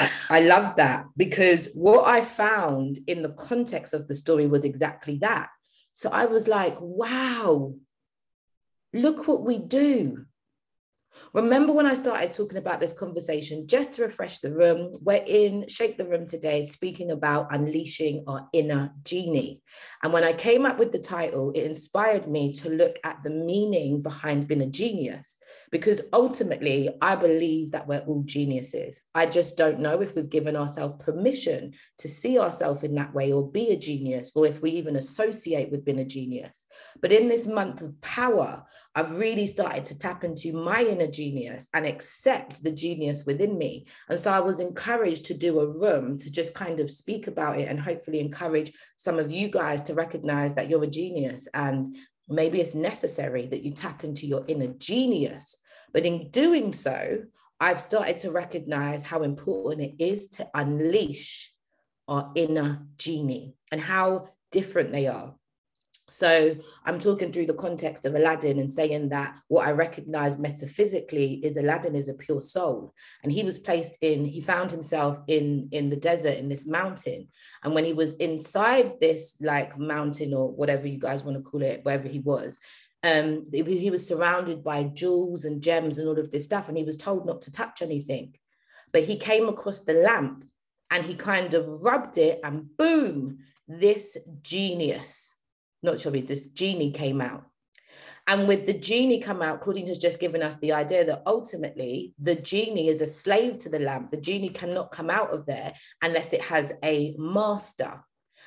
[0.00, 4.64] I, I love that because what I found in the context of the story was
[4.64, 5.50] exactly that.
[5.94, 7.74] So I was like, wow,
[8.92, 10.24] look what we do.
[11.32, 15.66] Remember when I started talking about this conversation, just to refresh the room, we're in
[15.68, 19.62] Shake the Room today, speaking about unleashing our inner genie.
[20.02, 23.30] And when I came up with the title, it inspired me to look at the
[23.30, 29.00] meaning behind being a genius, because ultimately, I believe that we're all geniuses.
[29.14, 33.32] I just don't know if we've given ourselves permission to see ourselves in that way
[33.32, 36.66] or be a genius, or if we even associate with being a genius.
[37.00, 41.68] But in this month of power, I've really started to tap into my inner genius
[41.74, 43.86] and accept the genius within me.
[44.08, 47.58] And so I was encouraged to do a room to just kind of speak about
[47.58, 51.94] it and hopefully encourage some of you guys to recognize that you're a genius and
[52.28, 55.58] maybe it's necessary that you tap into your inner genius.
[55.92, 57.24] But in doing so,
[57.60, 61.52] I've started to recognize how important it is to unleash
[62.08, 65.34] our inner genie and how different they are.
[66.06, 71.40] So I'm talking through the context of Aladdin and saying that what I recognize metaphysically
[71.42, 72.92] is Aladdin is a pure soul.
[73.22, 77.28] And he was placed in, he found himself in, in the desert, in this mountain.
[77.62, 81.62] And when he was inside this like mountain or whatever you guys want to call
[81.62, 82.58] it, wherever he was,
[83.02, 86.68] um, he was surrounded by jewels and gems and all of this stuff.
[86.68, 88.34] And he was told not to touch anything.
[88.92, 90.44] But he came across the lamp
[90.90, 95.33] and he kind of rubbed it and boom, this genius
[95.84, 97.44] not Chubby, this genie came out.
[98.26, 102.14] And with the genie come out, Claudine has just given us the idea that ultimately
[102.18, 104.10] the genie is a slave to the lamp.
[104.10, 108.02] The genie cannot come out of there unless it has a master,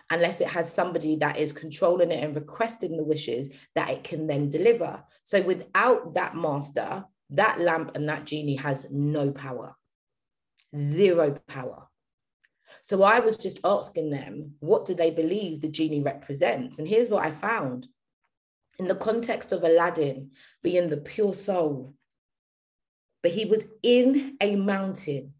[0.10, 4.26] unless it has somebody that is controlling it and requesting the wishes that it can
[4.26, 5.04] then deliver.
[5.23, 9.76] So without that master, that lamp and that genie has no power,
[10.76, 11.88] zero power.
[12.82, 16.80] So I was just asking them, what do they believe the genie represents?
[16.80, 17.88] And here's what I found.
[18.80, 21.95] In the context of Aladdin being the pure soul,
[23.23, 25.34] but he was in a mountain,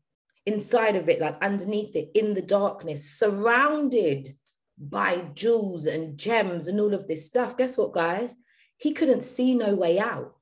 [0.46, 4.36] inside of it, like underneath it, in the darkness, surrounded
[4.80, 7.58] by jewels and gems and all of this stuff.
[7.58, 8.36] Guess what, guys?
[8.78, 10.36] He couldn't see no way out.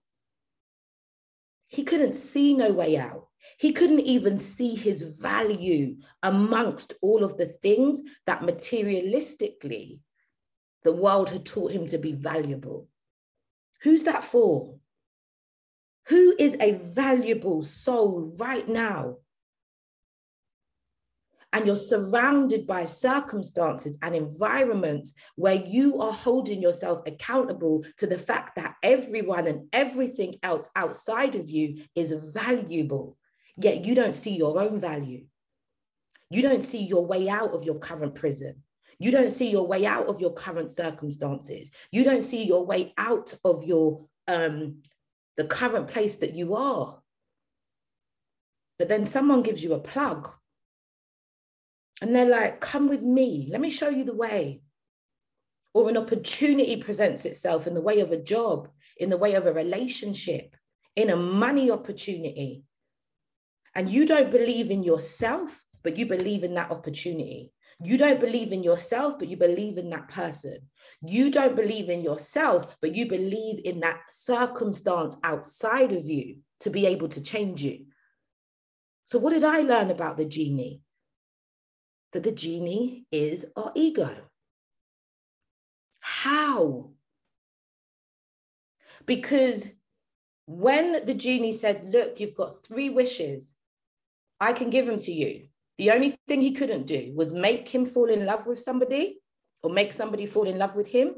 [1.68, 3.28] He couldn't see no way out.
[3.58, 10.00] He couldn't even see his value amongst all of the things that materialistically
[10.84, 12.88] the world had taught him to be valuable.
[13.82, 14.76] Who's that for?
[16.10, 19.18] Who is a valuable soul right now?
[21.54, 28.18] And you're surrounded by circumstances and environments where you are holding yourself accountable to the
[28.18, 33.18] fact that everyone and everything else outside of you is valuable
[33.58, 35.26] yet you don't see your own value.
[36.30, 38.64] You don't see your way out of your current prison.
[39.00, 41.72] You don't see your way out of your current circumstances.
[41.92, 44.82] You don't see your way out of your um,
[45.38, 47.00] the current place that you are.
[48.78, 50.30] But then someone gives you a plug.
[52.02, 53.48] And they're like, come with me.
[53.52, 54.62] Let me show you the way.
[55.74, 59.46] Or an opportunity presents itself in the way of a job, in the way of
[59.46, 60.56] a relationship,
[60.96, 62.64] in a money opportunity,
[63.76, 67.52] and you don't believe in yourself, but you believe in that opportunity.
[67.84, 70.60] You don't believe in yourself, but you believe in that person.
[71.06, 76.70] You don't believe in yourself, but you believe in that circumstance outside of you to
[76.70, 77.88] be able to change you.
[79.04, 80.82] So, what did I learn about the genie?
[82.16, 84.10] that the genie is our ego.
[86.00, 86.92] How?
[89.06, 89.68] Because
[90.46, 93.54] when the genie said, Look, you've got three wishes,
[94.40, 95.48] I can give him to you.
[95.78, 99.20] The only thing he couldn't do was make him fall in love with somebody
[99.64, 101.16] or make somebody fall in love with him.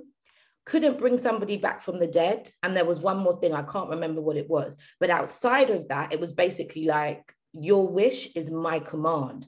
[0.65, 2.49] Couldn't bring somebody back from the dead.
[2.63, 4.75] And there was one more thing, I can't remember what it was.
[4.99, 9.47] But outside of that, it was basically like, Your wish is my command.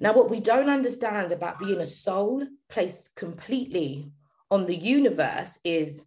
[0.00, 4.10] Now, what we don't understand about being a soul placed completely
[4.50, 6.06] on the universe is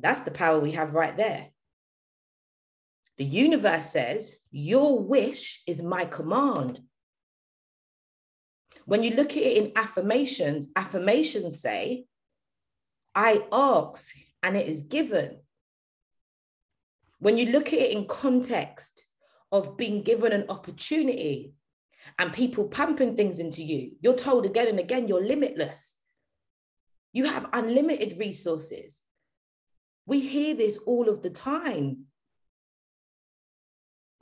[0.00, 1.48] that's the power we have right there.
[3.16, 6.80] The universe says, Your wish is my command.
[8.86, 12.06] When you look at it in affirmations, affirmations say,
[13.14, 15.38] I ask and it is given.
[17.18, 19.06] When you look at it in context
[19.52, 21.54] of being given an opportunity
[22.18, 25.96] and people pumping things into you, you're told again and again you're limitless.
[27.12, 29.02] You have unlimited resources.
[30.04, 32.06] We hear this all of the time.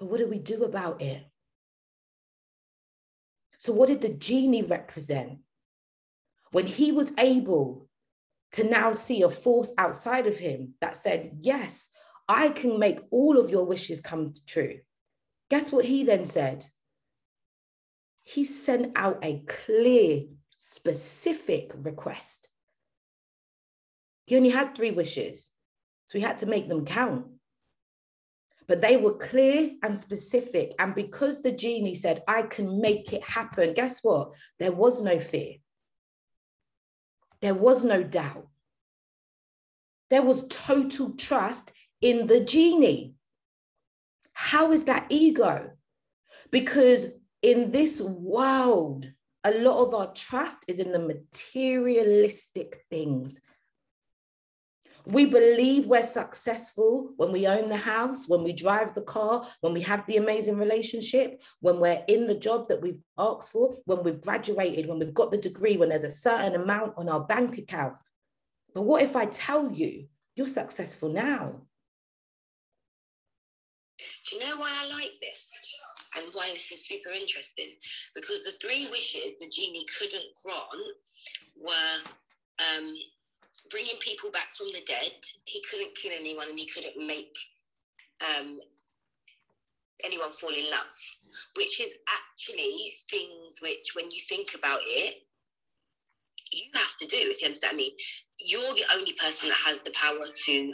[0.02, 1.22] But what do we do about it?
[3.58, 5.38] So, what did the genie represent?
[6.50, 7.88] When he was able
[8.54, 11.88] to now see a force outside of him that said, Yes,
[12.28, 14.80] I can make all of your wishes come true.
[15.50, 16.66] Guess what he then said?
[18.24, 20.22] He sent out a clear,
[20.56, 22.48] specific request.
[24.26, 25.48] He only had three wishes,
[26.06, 27.26] so he had to make them count
[28.72, 30.72] but they were clear and specific.
[30.78, 34.32] And because the genie said, I can make it happen, guess what?
[34.58, 35.56] There was no fear,
[37.42, 38.48] there was no doubt.
[40.08, 43.12] There was total trust in the genie.
[44.32, 45.72] How is that ego?
[46.50, 47.08] Because
[47.42, 49.06] in this world,
[49.44, 53.38] a lot of our trust is in the materialistic things
[55.06, 59.72] we believe we're successful when we own the house, when we drive the car, when
[59.72, 64.02] we have the amazing relationship, when we're in the job that we've asked for, when
[64.04, 67.58] we've graduated, when we've got the degree, when there's a certain amount on our bank
[67.58, 67.94] account.
[68.74, 71.60] But what if I tell you you're successful now?
[73.98, 75.50] Do you know why I like this?
[76.16, 77.70] And why this is super interesting?
[78.14, 80.96] Because the three wishes the genie couldn't grant
[81.56, 82.10] were
[82.76, 82.94] um,
[83.72, 85.12] bringing people back from the dead.
[85.46, 87.34] He couldn't kill anyone and he couldn't make
[88.22, 88.60] um,
[90.04, 90.94] anyone fall in love,
[91.56, 95.14] which is actually things which, when you think about it,
[96.52, 97.96] you have to do, if you understand me.
[98.38, 100.72] You're the only person that has the power to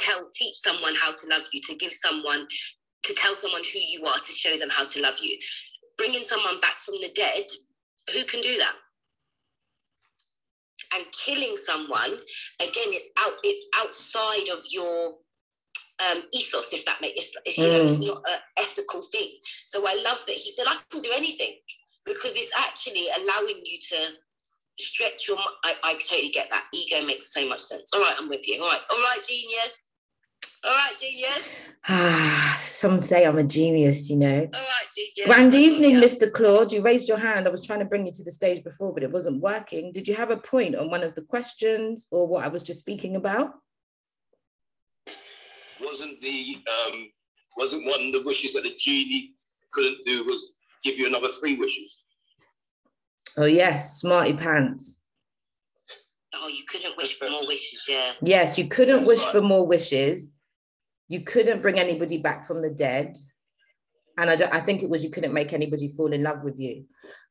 [0.00, 2.46] tell, teach someone how to love you, to give someone,
[3.04, 5.38] to tell someone who you are, to show them how to love you.
[5.96, 7.44] Bringing someone back from the dead,
[8.12, 8.74] who can do that?
[10.94, 12.12] And killing someone
[12.60, 15.14] again it's out it's outside of your
[16.10, 18.08] um, ethos if that makes it's, you know it's mm.
[18.08, 19.30] not an ethical thing.
[19.66, 21.54] So i love that he said i can do anything
[22.04, 24.12] because it's actually allowing you to
[24.78, 26.66] stretch your I, I totally get that.
[26.74, 27.90] Ego makes so much sense.
[27.94, 28.62] All right i'm with you.
[28.62, 28.80] All right.
[28.90, 29.85] All right genius
[30.64, 31.48] all right, genius.
[31.88, 34.40] Ah, some say I'm a genius, you know.
[34.40, 35.26] All right, genius.
[35.26, 36.32] Grand evening, Mr.
[36.32, 36.72] Claude.
[36.72, 37.46] You raised your hand.
[37.46, 39.92] I was trying to bring you to the stage before, but it wasn't working.
[39.92, 42.80] Did you have a point on one of the questions or what I was just
[42.80, 43.52] speaking about?
[45.80, 46.56] Wasn't the
[46.88, 47.08] um,
[47.56, 49.34] wasn't one of the wishes that the genie
[49.72, 52.02] couldn't do was give you another three wishes?
[53.36, 55.02] Oh yes, smarty pants.
[56.34, 58.12] Oh, you couldn't wish for more wishes, yeah.
[58.22, 59.32] Yes, you couldn't That's wish right.
[59.32, 60.35] for more wishes
[61.08, 63.16] you couldn't bring anybody back from the dead.
[64.18, 66.84] And I, I think it was you couldn't make anybody fall in love with you.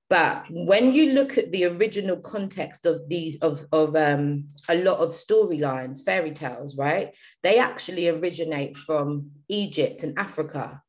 [0.07, 4.99] But when you look at the original context of these of of um, a lot
[4.99, 7.15] of storylines fairy tales right?
[7.41, 10.81] They actually originate from egypt and africa.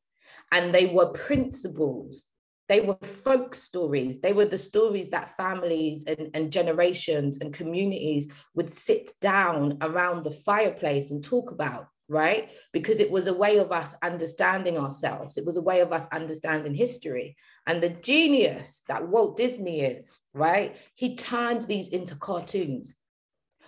[0.51, 2.23] And they were principles.
[2.69, 4.19] They were folk stories.
[4.19, 10.23] They were the stories that families and, and generations and communities would sit down around
[10.23, 12.51] the fireplace and talk about right?
[12.71, 15.37] Because it was a way of us understanding ourselves.
[15.37, 17.35] It was a way of us understanding history.
[17.65, 20.77] And the genius that Walt Disney is, right?
[20.95, 22.95] He turned these into cartoons.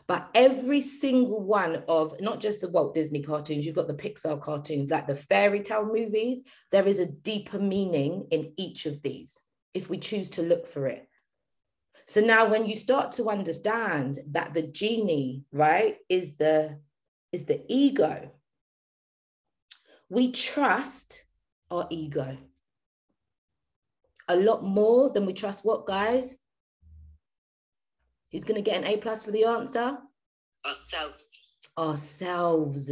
[0.08, 4.42] But every single one of not just the Walt Disney cartoons, you've got the Pixar
[4.42, 9.40] cartoons, like the fairy tale movies, there is a deeper meaning in each of these
[9.74, 11.08] if we choose to look for it.
[12.08, 16.80] So now when you start to understand that the genie, right, is the
[17.32, 18.32] is the ego.
[20.10, 21.24] We trust
[21.70, 22.38] our ego.
[24.30, 26.38] a lot more than we trust what, guys?
[28.32, 29.98] Who's going to get an A plus for the answer?
[30.66, 31.30] Ourselves.
[31.78, 32.92] Ourselves.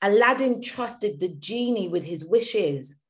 [0.00, 3.02] Aladdin trusted the genie with his wishes.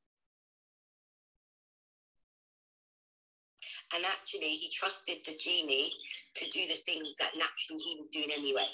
[3.93, 5.89] And actually, he trusted the genie
[6.35, 8.67] to do the things that naturally he was doing anyway.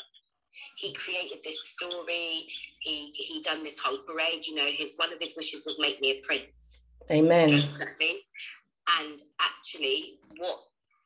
[0.78, 2.46] He created this story.
[2.80, 4.46] He he done this whole parade.
[4.46, 6.82] You know, his one of his wishes was make me a prince.
[7.10, 7.50] Amen.
[9.00, 10.60] And actually, what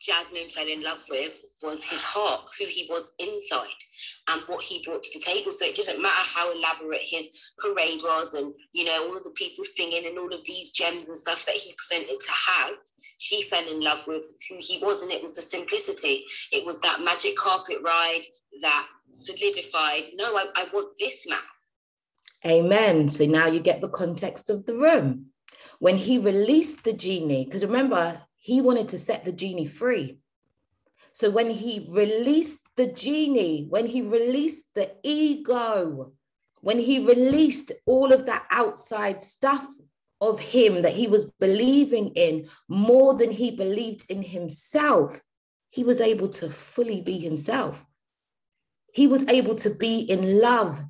[0.05, 3.81] Jasmine fell in love with was his heart, who he was inside,
[4.29, 5.51] and what he brought to the table.
[5.51, 9.31] So it didn't matter how elaborate his parade was, and you know all of the
[9.31, 12.71] people singing and all of these gems and stuff that he presented to have.
[13.17, 16.25] She fell in love with who he was, and it was the simplicity.
[16.51, 18.23] It was that magic carpet ride
[18.61, 20.11] that solidified.
[20.15, 21.39] No, I, I want this man.
[22.45, 23.09] Amen.
[23.09, 25.27] So now you get the context of the room.
[25.79, 30.19] When he released the genie, because remember, he wanted to set the genie free.
[31.13, 36.11] So when he released the genie, when he released the ego,
[36.61, 39.65] when he released all of that outside stuff
[40.21, 45.19] of him that he was believing in more than he believed in himself,
[45.71, 47.83] he was able to fully be himself.
[48.93, 50.83] He was able to be in love,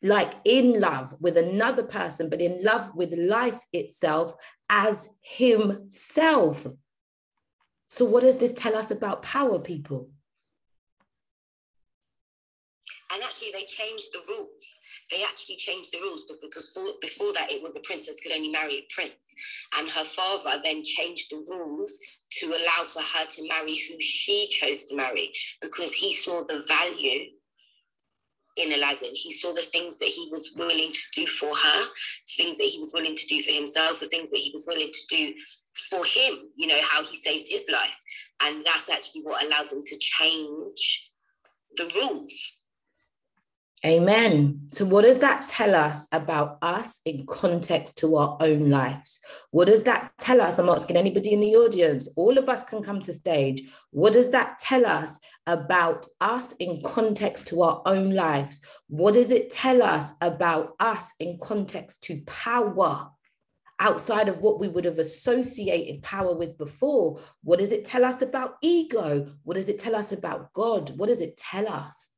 [0.00, 4.34] like in love with another person, but in love with life itself
[4.70, 6.66] as himself.
[7.96, 10.10] So, what does this tell us about power, people?
[13.10, 14.80] And actually, they changed the rules.
[15.10, 18.50] They actually changed the rules because for, before that, it was a princess could only
[18.50, 19.34] marry a prince.
[19.78, 21.98] And her father then changed the rules
[22.32, 25.32] to allow for her to marry who she chose to marry
[25.62, 27.30] because he saw the value
[28.56, 29.14] in Aladdin.
[29.14, 31.84] He saw the things that he was willing to do for her,
[32.36, 34.90] things that he was willing to do for himself, the things that he was willing
[34.90, 35.34] to do
[35.90, 37.96] for him, you know, how he saved his life.
[38.42, 41.10] And that's actually what allowed them to change
[41.76, 42.55] the rules.
[43.86, 44.62] Amen.
[44.72, 49.20] So, what does that tell us about us in context to our own lives?
[49.52, 50.58] What does that tell us?
[50.58, 53.62] I'm asking anybody in the audience, all of us can come to stage.
[53.92, 58.60] What does that tell us about us in context to our own lives?
[58.88, 63.08] What does it tell us about us in context to power?
[63.78, 68.20] Outside of what we would have associated power with before, what does it tell us
[68.20, 69.28] about ego?
[69.44, 70.90] What does it tell us about God?
[70.98, 72.10] What does it tell us?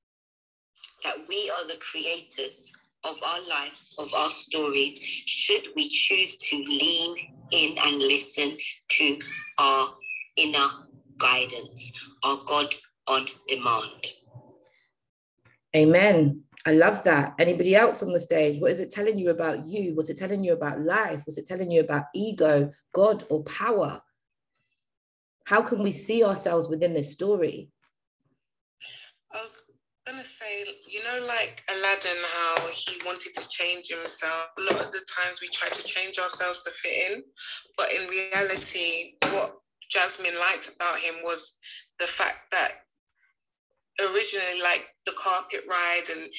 [1.05, 2.73] That we are the creators
[3.05, 7.17] of our lives, of our stories, should we choose to lean
[7.53, 8.57] in and listen
[8.89, 9.19] to
[9.59, 9.89] our
[10.37, 10.69] inner
[11.19, 11.93] guidance,
[12.23, 12.75] our God
[13.09, 14.07] on demand.
[15.77, 16.43] Amen.
[16.67, 17.35] I love that.
[17.39, 18.61] Anybody else on the stage?
[18.61, 19.95] What is it telling you about you?
[19.95, 21.25] Was it telling you about life?
[21.27, 24.03] Was it telling you about ego, God, or power?
[25.45, 27.71] How can we see ourselves within this story?
[29.33, 29.63] I was
[30.09, 34.47] gonna say, you know, like Aladdin, how he wanted to change himself.
[34.59, 37.23] A lot of the times we try to change ourselves to fit in,
[37.77, 39.59] but in reality, what
[39.91, 41.59] Jasmine liked about him was
[41.99, 42.85] the fact that
[44.01, 46.31] originally, like the carpet ride, and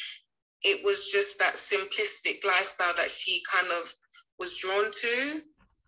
[0.64, 3.94] it was just that simplistic lifestyle that she kind of
[4.40, 5.42] was drawn to.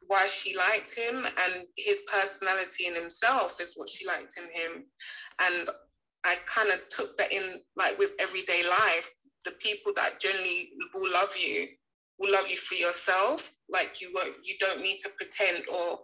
[0.07, 4.83] Why she liked him and his personality in himself is what she liked in him.
[5.41, 5.69] And
[6.25, 9.09] I kind of took that in like with everyday life.
[9.45, 11.67] The people that generally will love you
[12.21, 13.51] will love you for yourself.
[13.67, 15.99] Like you won't, you don't need to pretend or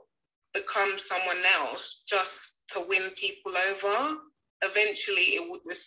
[0.53, 4.15] become someone else just to win people over.
[4.63, 5.77] Eventually, it would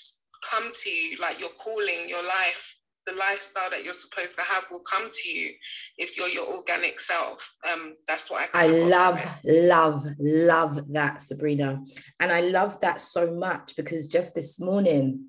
[0.49, 2.80] come to you like your calling, your life,
[3.11, 5.53] the lifestyle that you're supposed to have will come to you
[5.99, 7.57] if you're your organic self.
[7.73, 8.65] Um, that's what I.
[8.65, 11.83] I love, love, love that, Sabrina,
[12.19, 15.27] and I love that so much because just this morning,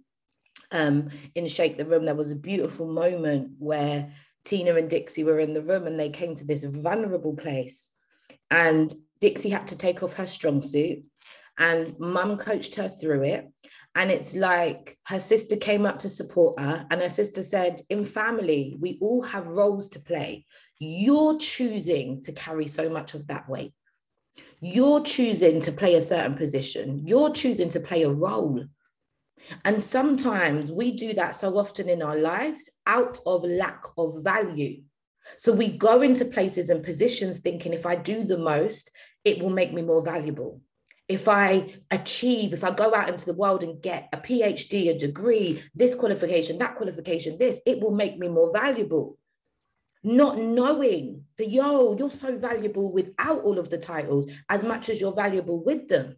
[0.71, 4.11] um, in Shake the Room, there was a beautiful moment where
[4.45, 7.89] Tina and Dixie were in the room and they came to this vulnerable place,
[8.49, 11.03] and Dixie had to take off her strong suit,
[11.57, 13.50] and Mum coached her through it
[13.95, 18.05] and it's like her sister came up to support her, and her sister said, In
[18.05, 20.45] family, we all have roles to play.
[20.79, 23.73] You're choosing to carry so much of that weight.
[24.61, 27.05] You're choosing to play a certain position.
[27.05, 28.63] You're choosing to play a role.
[29.65, 34.83] And sometimes we do that so often in our lives out of lack of value.
[35.37, 38.89] So we go into places and positions thinking if I do the most,
[39.25, 40.61] it will make me more valuable
[41.11, 44.97] if I achieve, if I go out into the world and get a PhD, a
[44.97, 49.17] degree, this qualification, that qualification, this, it will make me more valuable.
[50.03, 54.99] not knowing that, yo, you're so valuable without all of the titles as much as
[54.99, 56.15] you're valuable with them.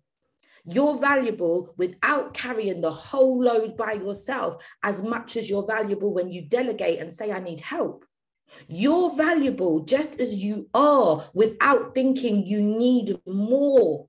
[0.66, 6.32] You're valuable without carrying the whole load by yourself as much as you're valuable when
[6.32, 8.06] you delegate and say, I need help.
[8.70, 14.08] You're valuable just as you are without thinking you need more.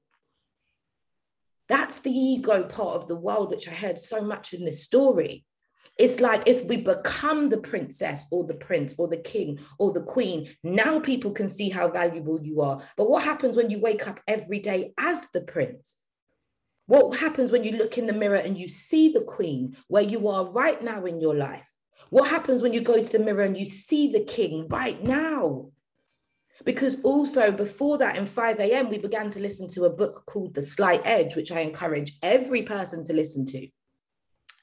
[1.75, 5.45] That's the ego part of the world, which I heard so much in this story.
[5.99, 10.05] It's like if we become the princess or the prince or the king or the
[10.05, 12.81] queen, now people can see how valuable you are.
[12.97, 15.99] But what happens when you wake up every day as the prince?
[16.87, 20.29] What happens when you look in the mirror and you see the queen where you
[20.29, 21.69] are right now in your life?
[22.11, 25.73] What happens when you go to the mirror and you see the king right now?
[26.65, 30.55] Because also before that, in 5 a.m., we began to listen to a book called
[30.55, 33.69] The Slight Edge, which I encourage every person to listen to.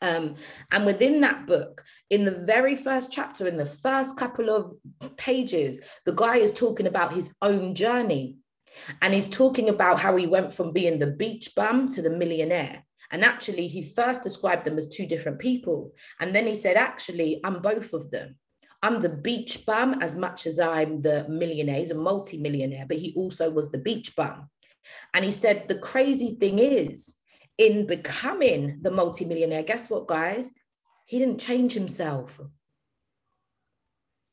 [0.02, 0.36] Um,
[0.72, 4.74] and within that book, in the very first chapter, in the first couple of
[5.18, 8.38] pages, the guy is talking about his own journey.
[9.02, 12.84] And he's talking about how he went from being the beach bum to the millionaire.
[13.12, 15.92] And actually, he first described them as two different people.
[16.20, 18.38] And then he said, actually, I'm both of them.
[18.84, 21.80] I'm the beach bum as much as I'm the millionaire.
[21.80, 24.50] He's a multi-millionaire, but he also was the beach bum.
[25.14, 27.16] And he said, the crazy thing is,
[27.58, 30.52] in becoming the multi-millionaire, guess what, guys?
[31.06, 32.40] He didn't change himself.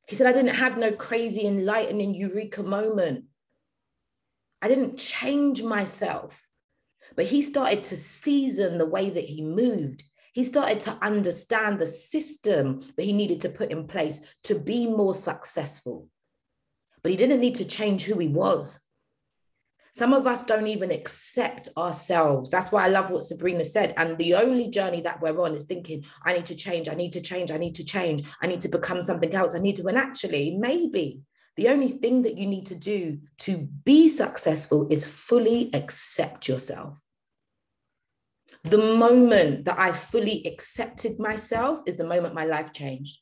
[0.09, 3.25] He said, I didn't have no crazy enlightening eureka moment.
[4.63, 6.49] I didn't change myself.
[7.17, 10.05] But he started to season the way that he moved.
[10.39, 14.87] He started to understand the system that he needed to put in place to be
[14.87, 16.07] more successful.
[17.03, 18.79] But he didn't need to change who he was.
[19.93, 22.51] Some of us don't even accept ourselves.
[22.51, 23.95] That's why I love what Sabrina said.
[23.97, 27.15] And the only journey that we're on is thinking, I need to change, I need
[27.15, 29.57] to change, I need to change, I need to become something else.
[29.57, 31.21] I need to, and actually, maybe
[31.57, 36.97] the only thing that you need to do to be successful is fully accept yourself.
[38.65, 43.21] The moment that I fully accepted myself is the moment my life changed.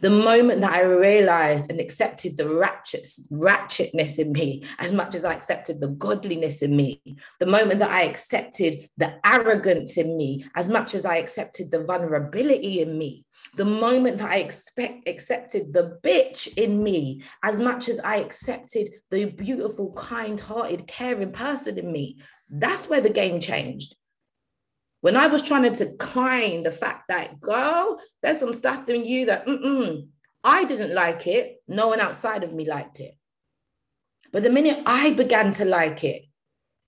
[0.00, 5.24] The moment that I realized and accepted the ratchet, ratchetness in me as much as
[5.24, 7.02] I accepted the godliness in me,
[7.40, 11.84] the moment that I accepted the arrogance in me as much as I accepted the
[11.84, 13.24] vulnerability in me,
[13.56, 18.88] the moment that I expect, accepted the bitch in me as much as I accepted
[19.10, 22.18] the beautiful, kind hearted, caring person in me,
[22.50, 23.96] that's where the game changed.
[25.02, 29.26] When I was trying to decline the fact that, girl, there's some stuff in you
[29.26, 30.06] that mm-mm,
[30.44, 33.16] I didn't like it, no one outside of me liked it.
[34.32, 36.22] But the minute I began to like it,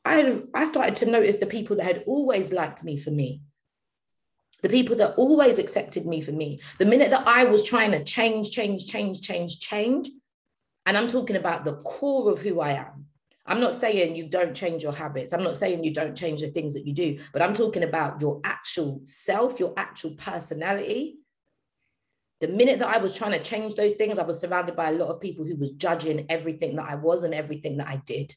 [0.04, 3.42] I, I started to notice the people that had always liked me for me,
[4.62, 6.60] the people that always accepted me for me.
[6.78, 10.08] The minute that I was trying to change, change, change, change, change,
[10.86, 13.03] and I'm talking about the core of who I am,
[13.46, 15.32] I'm not saying you don't change your habits.
[15.32, 18.20] I'm not saying you don't change the things that you do, but I'm talking about
[18.20, 21.18] your actual self, your actual personality.
[22.40, 24.92] The minute that I was trying to change those things, I was surrounded by a
[24.92, 28.34] lot of people who was judging everything that I was and everything that I did.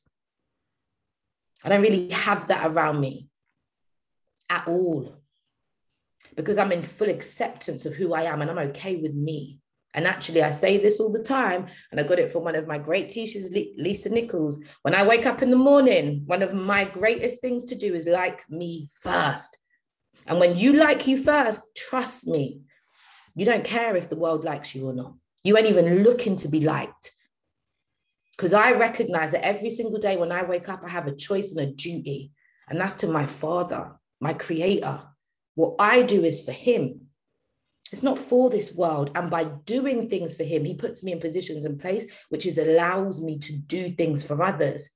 [1.63, 3.29] I don't really have that around me
[4.49, 5.15] at all
[6.35, 9.59] because I'm in full acceptance of who I am and I'm okay with me.
[9.97, 12.67] And actually, I say this all the time, and I got it from one of
[12.67, 14.59] my great teachers, Lisa Nichols.
[14.83, 18.05] When I wake up in the morning, one of my greatest things to do is
[18.05, 19.57] like me first.
[20.27, 22.61] And when you like you first, trust me,
[23.35, 25.15] you don't care if the world likes you or not.
[25.43, 27.11] You ain't even looking to be liked.
[28.33, 31.55] Because I recognize that every single day when I wake up, I have a choice
[31.55, 32.33] and a duty,
[32.69, 34.99] and that's to my Father, my Creator.
[35.55, 37.06] What I do is for Him.
[37.91, 39.11] It's not for this world.
[39.15, 42.57] And by doing things for him, he puts me in positions and place, which is
[42.57, 44.89] allows me to do things for others.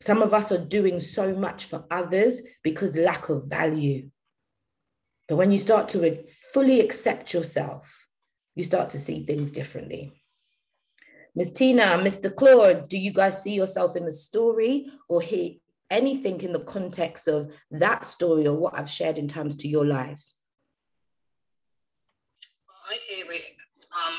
[0.00, 4.10] Some of us are doing so much for others because lack of value.
[5.28, 8.06] But when you start to fully accept yourself,
[8.54, 10.12] you start to see things differently.
[11.34, 12.34] Miss Tina, Mr.
[12.34, 15.52] Claude, do you guys see yourself in the story or hear
[15.90, 19.84] anything in the context of that story or what I've shared in terms to your
[19.84, 20.35] lives?
[22.88, 23.56] I hear it
[23.92, 24.14] um,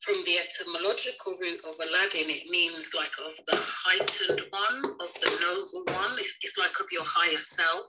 [0.00, 5.30] from the etymological root of Aladdin, it means like of the heightened one, of the
[5.40, 6.18] noble one.
[6.18, 7.86] It's, it's like of your higher self.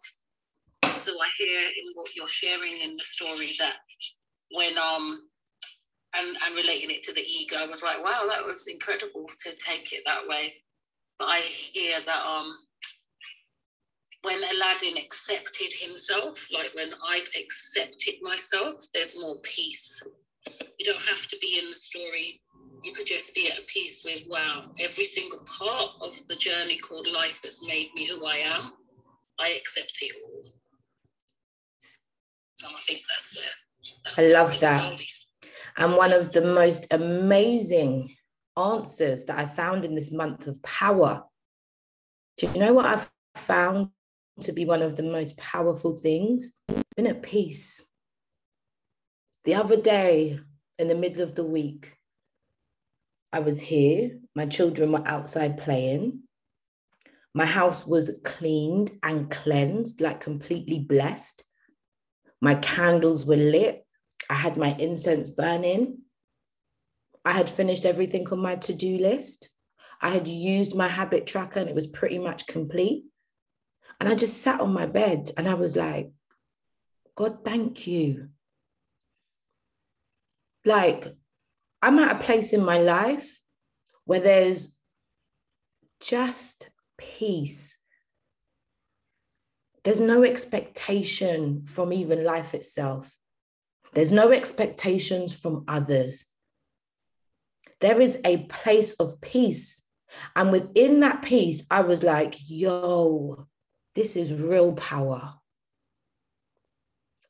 [0.97, 3.77] So I hear in what you're sharing in the story that
[4.51, 5.29] when um
[6.15, 9.49] and and relating it to the ego, I was like, wow, that was incredible to
[9.65, 10.53] take it that way.
[11.17, 12.57] But I hear that um
[14.23, 20.03] when Aladdin accepted himself, like when I've accepted myself, there's more peace
[20.79, 22.41] You don't have to be in the story.
[22.83, 27.07] You could just be at peace with, wow, every single part of the journey called
[27.13, 28.73] life has made me who I am.
[29.39, 30.43] I accept it all.
[32.55, 33.93] So I think that's there.
[34.05, 35.01] That's I love that.
[35.77, 38.15] And one of the most amazing
[38.57, 41.23] answers that I found in this month of power.
[42.37, 43.89] Do you know what I've found
[44.41, 46.51] to be one of the most powerful things?
[46.95, 47.83] Been at peace.
[49.43, 50.39] The other day,
[50.77, 51.95] in the middle of the week,
[53.33, 56.23] I was here, my children were outside playing.
[57.33, 61.43] My house was cleaned and cleansed, like completely blessed.
[62.41, 63.85] My candles were lit.
[64.29, 65.99] I had my incense burning.
[67.23, 69.49] I had finished everything on my to do list.
[70.01, 73.05] I had used my habit tracker and it was pretty much complete.
[74.01, 76.09] And I just sat on my bed and I was like,
[77.13, 78.29] God, thank you.
[80.65, 81.05] Like,
[81.83, 83.39] I'm at a place in my life
[84.05, 84.75] where there's
[85.99, 87.77] just peace.
[89.83, 93.15] There's no expectation from even life itself.
[93.93, 96.25] There's no expectations from others.
[97.81, 99.85] There is a place of peace.
[100.35, 103.45] And within that peace, I was like, yo,
[103.95, 105.33] this is real power.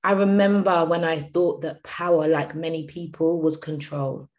[0.03, 4.30] I remember when I thought that power, like many people, was control.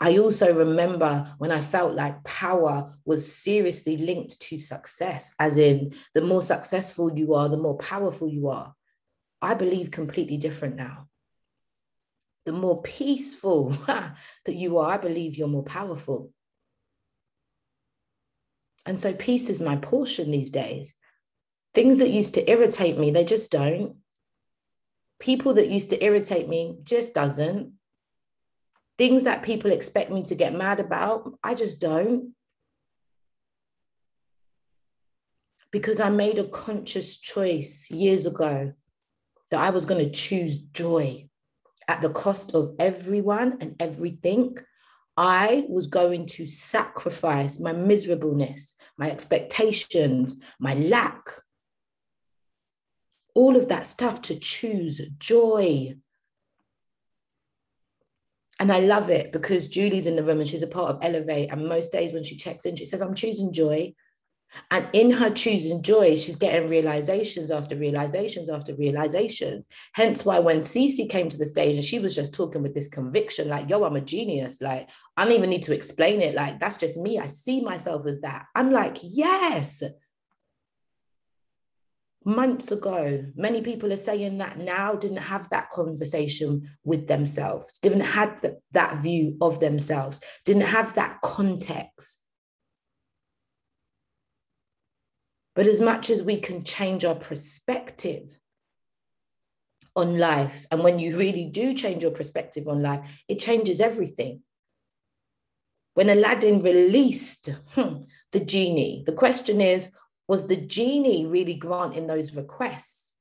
[0.00, 5.94] I also remember when I felt like power was seriously linked to success, as in
[6.14, 8.74] the more successful you are, the more powerful you are.
[9.42, 11.08] I believe completely different now.
[12.46, 14.16] The more peaceful that
[14.46, 16.32] you are, I believe you're more powerful.
[18.86, 20.94] And so peace is my portion these days.
[21.74, 23.96] Things that used to irritate me, they just don't.
[25.20, 27.72] People that used to irritate me just doesn't.
[28.98, 32.34] Things that people expect me to get mad about, I just don't.
[35.70, 38.72] Because I made a conscious choice years ago
[39.50, 41.28] that I was going to choose joy
[41.86, 44.56] at the cost of everyone and everything.
[45.22, 51.20] I was going to sacrifice my miserableness, my expectations, my lack,
[53.34, 55.94] all of that stuff to choose joy.
[58.58, 61.52] And I love it because Julie's in the room and she's a part of Elevate.
[61.52, 63.92] And most days when she checks in, she says, I'm choosing joy.
[64.70, 69.66] And in her choosing joy, she's getting realizations after realizations after realizations.
[69.92, 72.88] Hence why when Cece came to the stage and she was just talking with this
[72.88, 74.60] conviction, like, yo, I'm a genius.
[74.60, 76.34] Like, I don't even need to explain it.
[76.34, 77.18] Like, that's just me.
[77.18, 78.46] I see myself as that.
[78.54, 79.82] I'm like, yes.
[82.24, 88.00] Months ago, many people are saying that now didn't have that conversation with themselves, didn't
[88.00, 92.19] have that view of themselves, didn't have that context.
[95.54, 98.38] But as much as we can change our perspective
[99.96, 104.42] on life, and when you really do change your perspective on life, it changes everything.
[105.94, 109.88] When Aladdin released hmm, the genie, the question is
[110.28, 113.14] was the genie really granting those requests?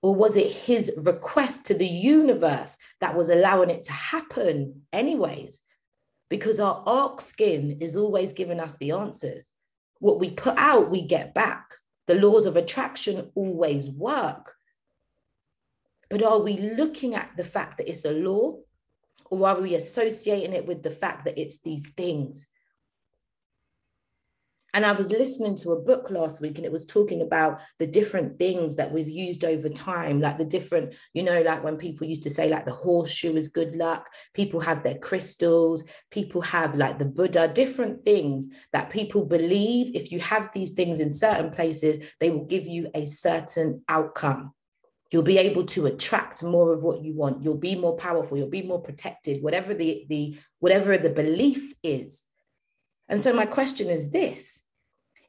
[0.00, 5.62] Or was it his request to the universe that was allowing it to happen, anyways?
[6.30, 9.50] Because our arc skin is always giving us the answers.
[9.98, 11.74] What we put out, we get back.
[12.06, 14.54] The laws of attraction always work.
[16.08, 18.58] But are we looking at the fact that it's a law?
[19.30, 22.48] Or are we associating it with the fact that it's these things?
[24.76, 27.86] And I was listening to a book last week and it was talking about the
[27.86, 32.06] different things that we've used over time, like the different, you know, like when people
[32.06, 36.74] used to say, like the horseshoe is good luck, people have their crystals, people have
[36.74, 41.52] like the Buddha, different things that people believe if you have these things in certain
[41.52, 44.52] places, they will give you a certain outcome.
[45.10, 47.42] You'll be able to attract more of what you want.
[47.42, 48.36] You'll be more powerful.
[48.36, 52.24] You'll be more protected, whatever the, the whatever the belief is.
[53.08, 54.64] And so my question is this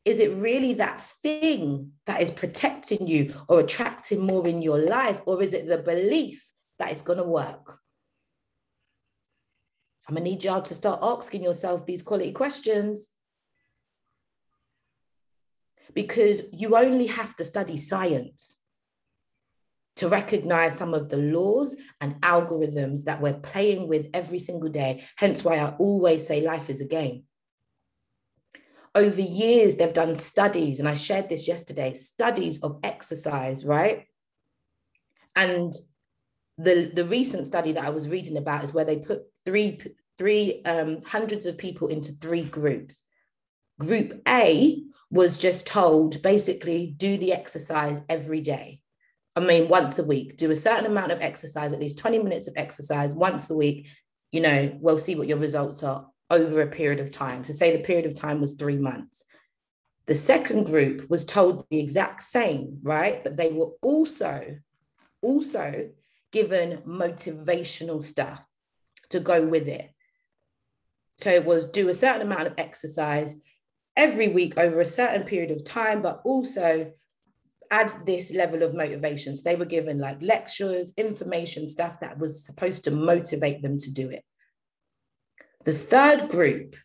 [0.08, 5.20] is it really that thing that is protecting you or attracting more in your life?
[5.26, 6.50] Or is it the belief
[6.80, 7.78] that it's going to work?
[10.08, 13.10] I'm going to need y'all to start asking yourself these quality questions.
[15.94, 18.58] Because you only have to study science
[19.98, 25.04] to recognize some of the laws and algorithms that we're playing with every single day.
[25.18, 27.24] Hence why I always say life is a game
[28.98, 34.06] over years, they've done studies, and I shared this yesterday studies of exercise, right?
[35.36, 35.72] And
[36.58, 39.80] the, the recent study that I was reading about is where they put three,
[40.18, 43.04] three um, hundreds of people into three groups.
[43.80, 44.82] Group A
[45.12, 48.82] was just told basically do the exercise every day.
[49.36, 52.48] I mean, once a week, do a certain amount of exercise, at least 20 minutes
[52.48, 53.90] of exercise once a week.
[54.32, 57.44] You know, we'll see what your results are over a period of time.
[57.44, 59.24] So, say the period of time was three months.
[60.08, 63.24] The second group was told the exact same, right?
[63.24, 64.58] But they were also,
[65.22, 65.90] also
[66.32, 68.42] given motivational stuff
[69.10, 69.90] to go with it.
[71.18, 73.36] So it was do a certain amount of exercise
[73.96, 76.92] every week over a certain period of time, but also
[77.72, 79.36] add this level of motivation.
[79.36, 83.92] So they were given like lectures, information, stuff that was supposed to motivate them to
[83.92, 84.24] do it.
[85.68, 86.78] The third group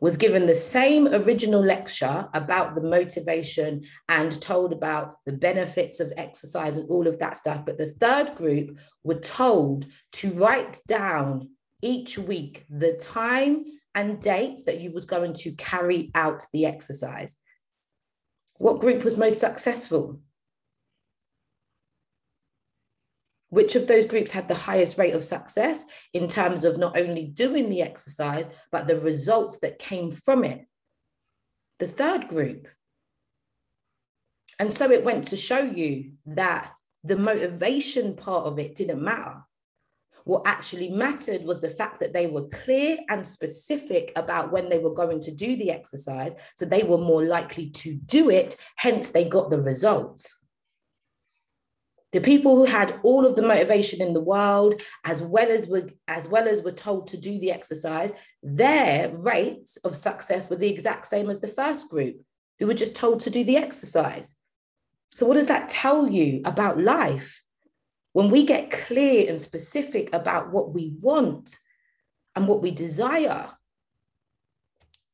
[0.00, 6.12] was given the same original lecture about the motivation and told about the benefits of
[6.16, 7.66] exercise and all of that stuff.
[7.66, 11.48] But the third group were told to write down
[11.82, 13.64] each week the time
[13.96, 17.36] and date that you was going to carry out the exercise.
[18.58, 20.20] What group was most successful?
[23.52, 25.84] Which of those groups had the highest rate of success
[26.14, 30.64] in terms of not only doing the exercise, but the results that came from it?
[31.78, 32.66] The third group.
[34.58, 36.72] And so it went to show you that
[37.04, 39.42] the motivation part of it didn't matter.
[40.24, 44.78] What actually mattered was the fact that they were clear and specific about when they
[44.78, 46.32] were going to do the exercise.
[46.56, 50.34] So they were more likely to do it, hence, they got the results.
[52.12, 55.88] The people who had all of the motivation in the world, as well as were,
[56.08, 60.68] as well as were told to do the exercise, their rates of success were the
[60.68, 62.16] exact same as the first group,
[62.58, 64.34] who were just told to do the exercise.
[65.14, 67.42] So, what does that tell you about life?
[68.12, 71.56] When we get clear and specific about what we want
[72.36, 73.48] and what we desire,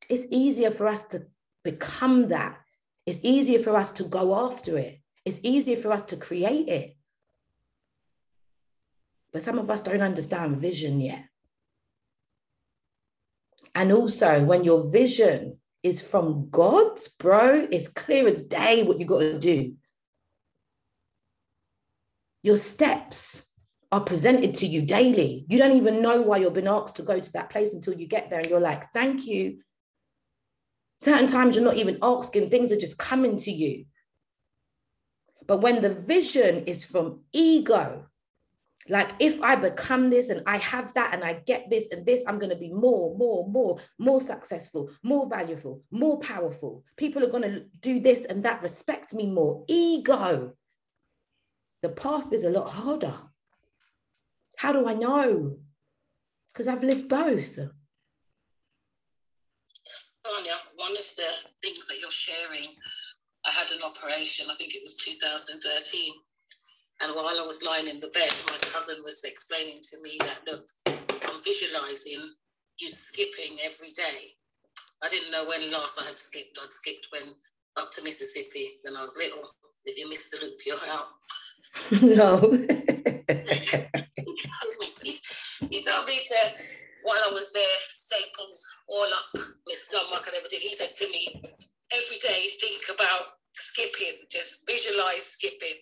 [0.08, 1.26] it's easier for us to
[1.62, 2.58] become that.
[3.06, 4.97] It's easier for us to go after it.
[5.28, 6.96] It's easier for us to create it.
[9.30, 11.26] But some of us don't understand vision yet.
[13.74, 19.04] And also, when your vision is from God, bro, it's clear as day what you
[19.04, 19.74] got to do.
[22.42, 23.50] Your steps
[23.92, 25.44] are presented to you daily.
[25.50, 28.06] You don't even know why you've been asked to go to that place until you
[28.06, 29.58] get there and you're like, thank you.
[30.96, 33.84] Certain times you're not even asking, things are just coming to you.
[35.48, 38.06] But when the vision is from ego,
[38.88, 42.22] like if I become this and I have that and I get this and this,
[42.28, 46.84] I'm going to be more, more, more, more successful, more valuable, more powerful.
[46.96, 49.64] People are going to do this and that, respect me more.
[49.68, 50.52] Ego.
[51.82, 53.14] The path is a lot harder.
[54.58, 55.58] How do I know?
[56.52, 57.56] Because I've lived both.
[60.24, 61.30] Tanya, one of the
[61.62, 62.68] things that you're sharing
[63.48, 66.12] I had an operation, I think it was 2013.
[67.00, 70.40] And while I was lying in the bed, my cousin was explaining to me that,
[70.46, 72.28] look, I'm visualizing
[72.78, 74.36] you skipping every day.
[75.02, 76.58] I didn't know when last I had skipped.
[76.62, 77.22] I'd skipped when
[77.78, 79.48] up to Mississippi when I was little.
[79.86, 81.08] If you miss the loop, you're out.
[82.02, 82.36] No.
[85.70, 86.40] he told me to,
[87.02, 90.60] while I was there, staples all up my stomach and everything.
[90.60, 91.42] He said to me,
[91.92, 95.76] every day think about skipping, just visualize skipping.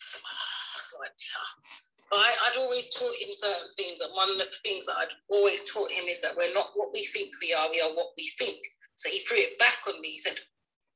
[2.12, 5.70] I, I'd always taught him certain things, and one of the things that I'd always
[5.70, 8.26] taught him is that we're not what we think we are, we are what we
[8.36, 8.58] think.
[8.96, 10.10] So he threw it back on me.
[10.10, 10.38] He said,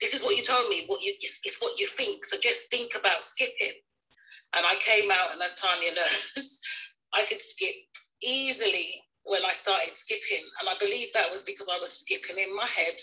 [0.00, 2.24] This is what you told me, what you it's, it's what you think.
[2.24, 3.78] So just think about skipping.
[4.56, 6.60] And I came out, and as Tanya knows,
[7.14, 7.74] I could skip
[8.22, 8.90] easily
[9.24, 10.44] when I started skipping.
[10.60, 13.00] And I believe that was because I was skipping in my head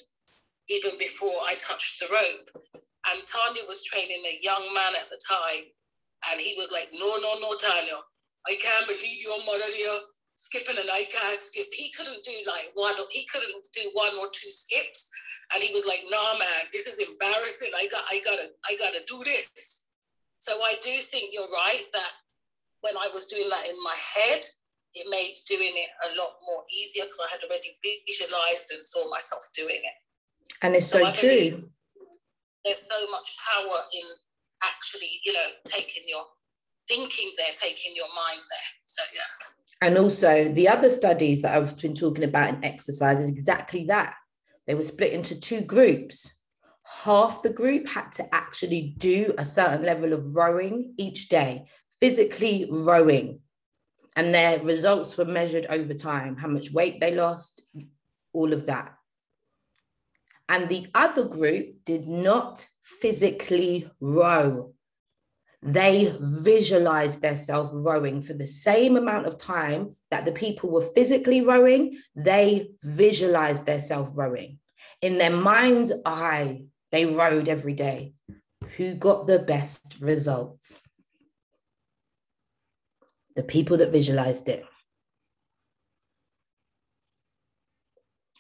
[0.70, 2.64] even before I touched the rope.
[3.10, 5.66] And Tanya was training a young man at the time.
[6.30, 7.98] And he was like, no, no, no, Tanya,
[8.46, 10.00] I can't believe your mother there
[10.42, 11.70] skipping and I can't skip.
[11.74, 15.10] He couldn't do like one, he couldn't do one or two skips.
[15.54, 17.70] And he was like, nah, man, this is embarrassing.
[17.78, 19.90] I got, I gotta, I gotta do this.
[20.40, 22.12] So I do think you're right that
[22.82, 24.42] when I was doing that in my head,
[24.94, 29.10] it made doing it a lot more easier because I had already visualized and saw
[29.10, 29.98] myself doing it.
[30.62, 31.70] And it's so, so true.
[32.66, 34.08] There's so much power in
[34.64, 36.24] actually, you know, taking your
[36.88, 38.72] thinking there, taking your mind there.
[38.86, 39.88] So yeah.
[39.88, 44.14] And also the other studies that I've been talking about in exercise is exactly that.
[44.68, 46.32] They were split into two groups.
[47.04, 51.66] Half the group had to actually do a certain level of rowing each day,
[52.00, 53.40] physically rowing
[54.16, 57.62] and their results were measured over time how much weight they lost
[58.34, 58.94] all of that
[60.52, 64.74] and the other group did not physically row.
[65.64, 68.22] They visualized themselves rowing.
[68.22, 74.18] For the same amount of time that the people were physically rowing they visualized themselves
[74.18, 74.60] rowing.
[75.02, 78.14] In their mind's eye they rowed every day.
[78.76, 80.82] Who got the best results?
[83.38, 84.66] The people that visualized it.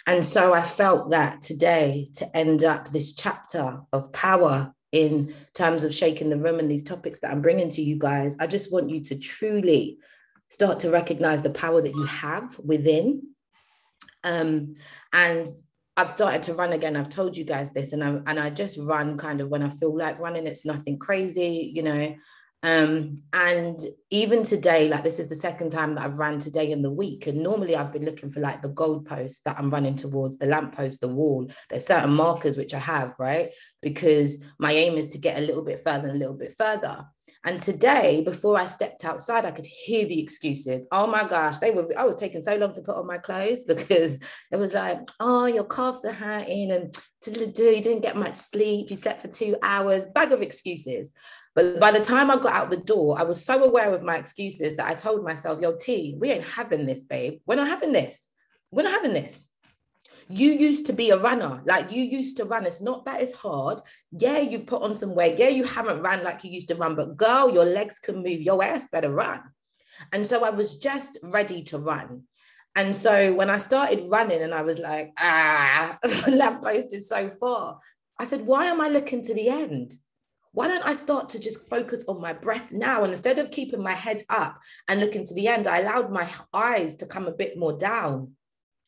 [0.08, 5.84] And so I felt that today to end up this chapter of power in terms
[5.84, 8.72] of shaking the room and these topics that I'm bringing to you guys, I just
[8.72, 9.99] want you to truly
[10.49, 13.22] start to recognize the power that you have within.
[14.24, 14.76] Um,
[15.14, 15.47] and
[15.95, 16.97] I've started to run again.
[16.97, 19.70] I've told you guys this, and I and I just run kind of when I
[19.70, 20.47] feel like running.
[20.47, 22.16] It's nothing crazy, you know.
[22.64, 26.84] Um, and even today, like this is the second time that I've ran today in
[26.84, 27.26] the week.
[27.26, 31.01] And normally I've been looking for like the goalpost that I'm running towards, the lamppost,
[31.01, 31.49] the wall.
[31.70, 33.49] There's certain markers which I have, right?
[33.82, 37.05] Because my aim is to get a little bit further and a little bit further.
[37.43, 40.86] And today, before I stepped outside, I could hear the excuses.
[40.91, 41.88] Oh my gosh, they were.
[41.97, 44.20] I was taking so long to put on my clothes because
[44.51, 46.95] it was like, oh, your calves are hurting, and
[47.26, 48.91] you didn't get much sleep.
[48.91, 50.05] You slept for two hours.
[50.05, 51.12] Bag of excuses.
[51.54, 54.18] But by the time I got out the door, I was so aware of my
[54.18, 57.39] excuses that I told myself, yo, T, we ain't having this, babe.
[57.45, 58.28] We're not having this.
[58.72, 59.52] We're not having this.
[60.30, 62.66] You used to be a runner, like you used to run.
[62.66, 63.82] It's not that it's hard.
[64.12, 65.38] Yeah, you've put on some weight.
[65.38, 68.41] Yeah, you haven't ran like you used to run, but girl, your legs can move.
[68.41, 69.41] Your ass better run.
[70.14, 72.24] And so I was just ready to run.
[72.76, 75.97] And so when I started running and I was like, ah,
[76.28, 77.80] lamppost is so far,
[78.18, 79.95] I said, why am I looking to the end?
[80.54, 83.04] Why don't I start to just focus on my breath now?
[83.04, 86.30] And instead of keeping my head up and looking to the end, I allowed my
[86.54, 88.34] eyes to come a bit more down.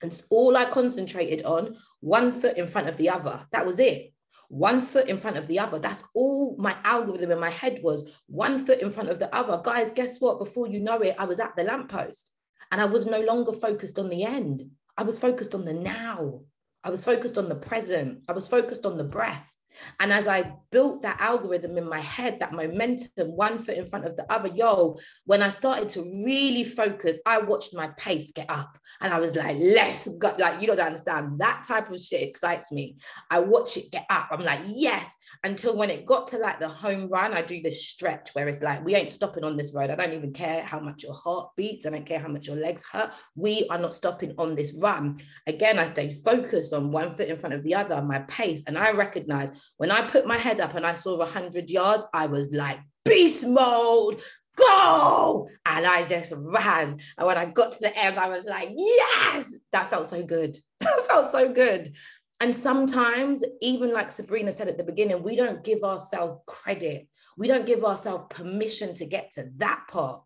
[0.01, 3.45] And all I concentrated on, one foot in front of the other.
[3.51, 4.13] That was it.
[4.49, 5.79] One foot in front of the other.
[5.79, 8.21] That's all my algorithm in my head was.
[8.27, 9.61] One foot in front of the other.
[9.63, 10.39] Guys, guess what?
[10.39, 12.29] Before you know it, I was at the lamppost
[12.71, 14.63] and I was no longer focused on the end.
[14.97, 16.41] I was focused on the now.
[16.83, 18.25] I was focused on the present.
[18.27, 19.55] I was focused on the breath.
[19.99, 24.05] And as I built that algorithm in my head, that momentum, one foot in front
[24.05, 28.49] of the other, yo, when I started to really focus, I watched my pace get
[28.49, 30.35] up and I was like, let's go.
[30.37, 32.97] Like, you got to understand that type of shit excites me.
[33.29, 34.29] I watch it get up.
[34.31, 35.15] I'm like, yes.
[35.43, 38.61] Until when it got to like the home run, I do this stretch where it's
[38.61, 39.89] like, we ain't stopping on this road.
[39.89, 41.85] I don't even care how much your heart beats.
[41.85, 43.11] I don't care how much your legs hurt.
[43.35, 45.21] We are not stopping on this run.
[45.47, 48.63] Again, I stayed focused on one foot in front of the other, my pace.
[48.67, 52.27] And I recognize when I put my head up and I saw 100 yards, I
[52.27, 54.21] was like, beast mode,
[54.55, 55.49] go!
[55.65, 56.99] And I just ran.
[57.17, 59.55] And when I got to the end, I was like, yes!
[59.71, 60.57] That felt so good.
[60.79, 61.95] that felt so good.
[62.39, 67.07] And sometimes, even like Sabrina said at the beginning, we don't give ourselves credit.
[67.37, 70.21] We don't give ourselves permission to get to that part.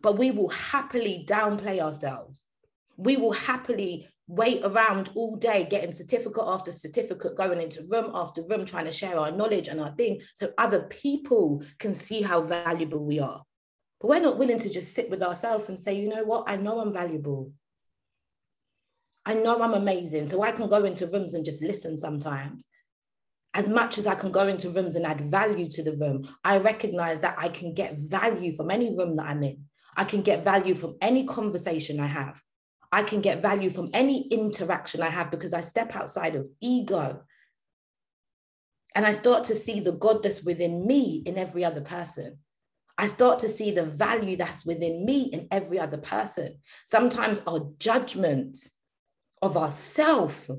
[0.00, 2.44] But we will happily downplay ourselves.
[2.96, 8.42] We will happily wait around all day getting certificate after certificate, going into room after
[8.42, 12.42] room, trying to share our knowledge and our thing so other people can see how
[12.42, 13.42] valuable we are.
[14.00, 16.56] But we're not willing to just sit with ourselves and say, you know what, I
[16.56, 17.52] know I'm valuable.
[19.24, 20.26] I know I'm amazing.
[20.26, 22.66] So I can go into rooms and just listen sometimes.
[23.54, 26.58] As much as I can go into rooms and add value to the room, I
[26.58, 29.64] recognize that I can get value from any room that I'm in.
[29.96, 32.40] I can get value from any conversation I have.
[32.92, 37.22] I can get value from any interaction I have because I step outside of ego.
[38.94, 42.38] And I start to see the God that's within me in every other person.
[42.98, 46.58] I start to see the value that's within me in every other person.
[46.84, 48.58] Sometimes our judgment
[49.40, 50.50] of ourself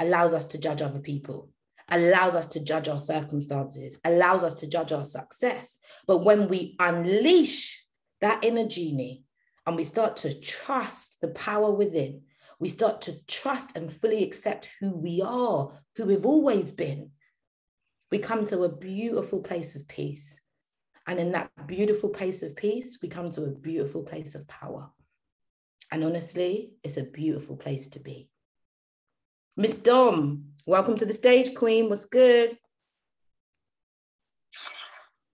[0.00, 1.50] allows us to judge other people,
[1.88, 5.78] allows us to judge our circumstances, allows us to judge our success.
[6.08, 7.86] But when we unleash
[8.20, 9.23] that inner genie,
[9.66, 12.22] and we start to trust the power within,
[12.60, 17.10] we start to trust and fully accept who we are, who we've always been,
[18.10, 20.40] we come to a beautiful place of peace.
[21.06, 24.90] And in that beautiful place of peace, we come to a beautiful place of power.
[25.90, 28.30] And honestly, it's a beautiful place to be.
[29.56, 31.88] Miss Dom, welcome to the stage, Queen.
[31.88, 32.56] What's good?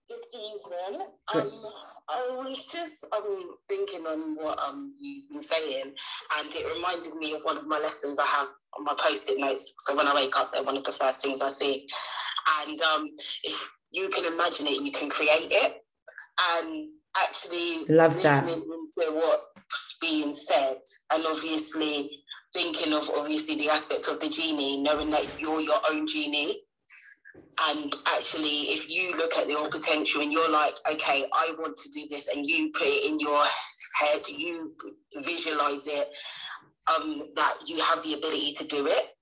[0.09, 1.07] Good evening.
[1.31, 1.45] Good.
[1.45, 1.51] Um,
[2.11, 7.33] I was just um, thinking on what um, you've been saying, and it reminded me
[7.33, 8.47] of one of my lessons I have
[8.77, 9.73] on my post-it notes.
[9.79, 11.87] So when I wake up, they're one of the first things I see.
[12.67, 13.05] And um,
[13.43, 15.77] if you can imagine it, you can create it.
[16.53, 20.77] And actually love that into what's being said,
[21.13, 26.07] and obviously thinking of obviously the aspects of the genie, knowing that you're your own
[26.07, 26.55] genie.
[27.69, 31.89] And actually, if you look at your potential and you're like, okay, I want to
[31.89, 33.43] do this, and you put it in your
[33.99, 34.75] head, you
[35.23, 36.07] visualize it,
[36.95, 39.15] um, that you have the ability to do it.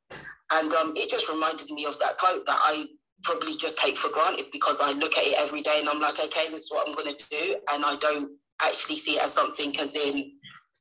[0.52, 2.86] And um, it just reminded me of that quote that I
[3.24, 6.20] probably just take for granted because I look at it every day and I'm like,
[6.20, 7.56] okay, this is what I'm going to do.
[7.74, 10.32] And I don't actually see it as something as in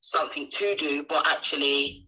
[0.00, 2.06] something to do, but actually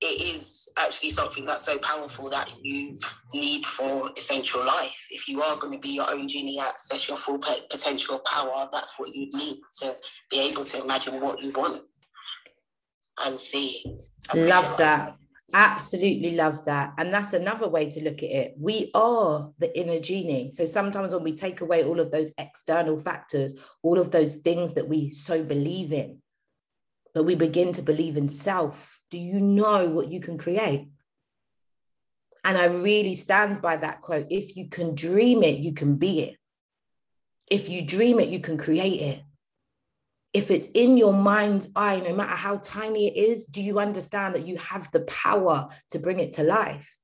[0.00, 2.98] it is actually something that's so powerful that you
[3.34, 5.08] need for essential life.
[5.10, 8.94] If you are going to be your own genie, access your full potential power, that's
[8.98, 9.96] what you need to
[10.30, 11.82] be able to imagine what you want
[13.26, 13.82] and see.
[14.32, 15.16] And Love that.
[15.52, 16.92] Absolutely love that.
[16.98, 18.54] And that's another way to look at it.
[18.56, 20.52] We are the inner genie.
[20.52, 24.74] So sometimes when we take away all of those external factors, all of those things
[24.74, 26.22] that we so believe in,
[27.14, 30.88] but we begin to believe in self, do you know what you can create?
[32.44, 34.26] And I really stand by that quote.
[34.30, 36.36] If you can dream it, you can be it.
[37.50, 39.22] If you dream it, you can create it
[40.32, 44.34] if it's in your mind's eye, no matter how tiny it is, do you understand
[44.34, 46.98] that you have the power to bring it to life?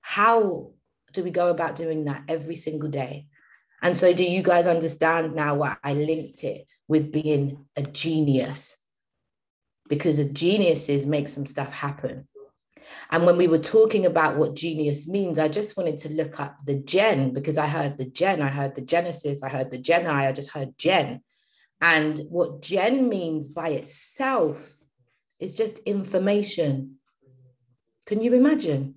[0.00, 0.70] How
[1.12, 3.26] do we go about doing that every single day?
[3.82, 8.76] And so, do you guys understand now why I linked it with being a genius?
[9.88, 12.28] Because a geniuses make some stuff happen.
[13.10, 16.58] And when we were talking about what genius means, I just wanted to look up
[16.66, 20.06] the gen because I heard the gen, I heard the Genesis, I heard the Geni,
[20.06, 21.22] I just heard gen.
[21.80, 24.70] And what gen means by itself
[25.40, 26.96] is just information.
[28.04, 28.96] Can you imagine?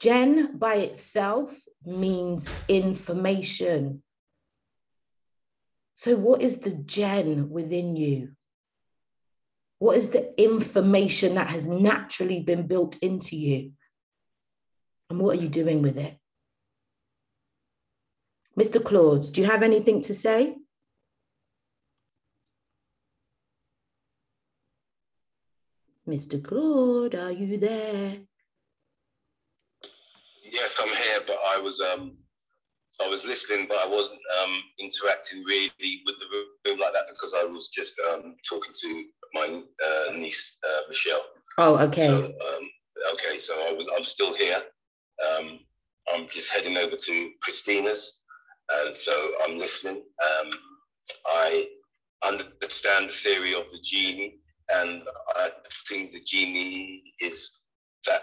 [0.00, 1.54] Gen by itself
[1.84, 4.02] means information.
[5.96, 8.32] So, what is the gen within you?
[9.78, 13.72] What is the information that has naturally been built into you?
[15.08, 16.18] And what are you doing with it?
[18.58, 18.82] Mr.
[18.82, 20.56] Claude, do you have anything to say?
[26.06, 26.42] Mr.
[26.42, 28.18] Claude, are you there?
[30.44, 32.18] Yes, I'm here, but I was um
[33.02, 36.26] I was listening, but I wasn't um interacting really with the
[36.66, 41.24] room like that because I was just um talking to my uh, niece uh, Michelle.
[41.58, 42.06] Oh, okay.
[42.06, 42.70] So, um,
[43.14, 44.62] okay, so I was, I'm still here.
[45.28, 45.60] Um,
[46.12, 48.20] I'm just heading over to Christina's,
[48.84, 49.12] and so
[49.44, 49.96] I'm listening.
[49.96, 50.52] Um,
[51.26, 51.68] I
[52.24, 54.38] understand the theory of the genie
[54.68, 55.02] and
[55.36, 55.50] I
[55.88, 57.50] think the genie is
[58.06, 58.22] that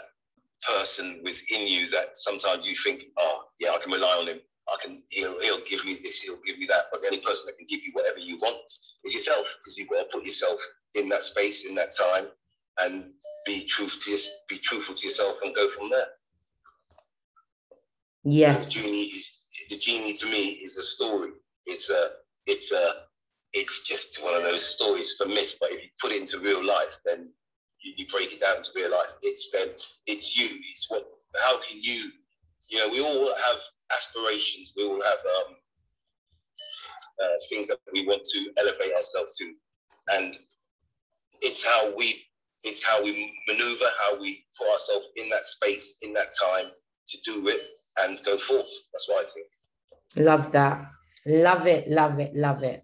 [0.67, 4.39] person within you that sometimes you think, oh, yeah, I can rely on him.
[4.69, 6.85] I can, he'll, he'll give me this, he'll give me that.
[6.91, 8.57] But the only person that can give you whatever you want
[9.03, 10.59] is yourself, because you've got to put yourself
[10.95, 12.27] in that space, in that time,
[12.81, 13.11] and
[13.45, 16.07] be truthful to, your, be truthful to yourself and go from there.
[18.23, 18.73] Yes.
[18.73, 21.31] The genie, is, the genie to me is a story.
[21.65, 22.11] It's a,
[22.45, 22.93] it's a,
[23.51, 25.53] it's just one of those stories for myth.
[25.59, 27.29] But if you put it into real life, then
[27.81, 29.13] you, you break it down to real life.
[29.21, 29.69] It's then
[30.07, 30.57] it's you.
[30.61, 31.05] It's what.
[31.43, 32.11] How can you?
[32.69, 33.57] You know, we all have
[33.95, 34.71] aspirations.
[34.75, 35.55] We all have um,
[37.21, 39.53] uh, things that we want to elevate ourselves to,
[40.13, 40.37] and
[41.41, 42.23] it's how we
[42.63, 46.65] it's how we maneuver, how we put ourselves in that space, in that time
[47.07, 47.61] to do it
[47.99, 48.69] and go forth.
[48.93, 49.47] That's what I think.
[50.15, 50.89] Love that.
[51.25, 52.81] Love it, love it, love it.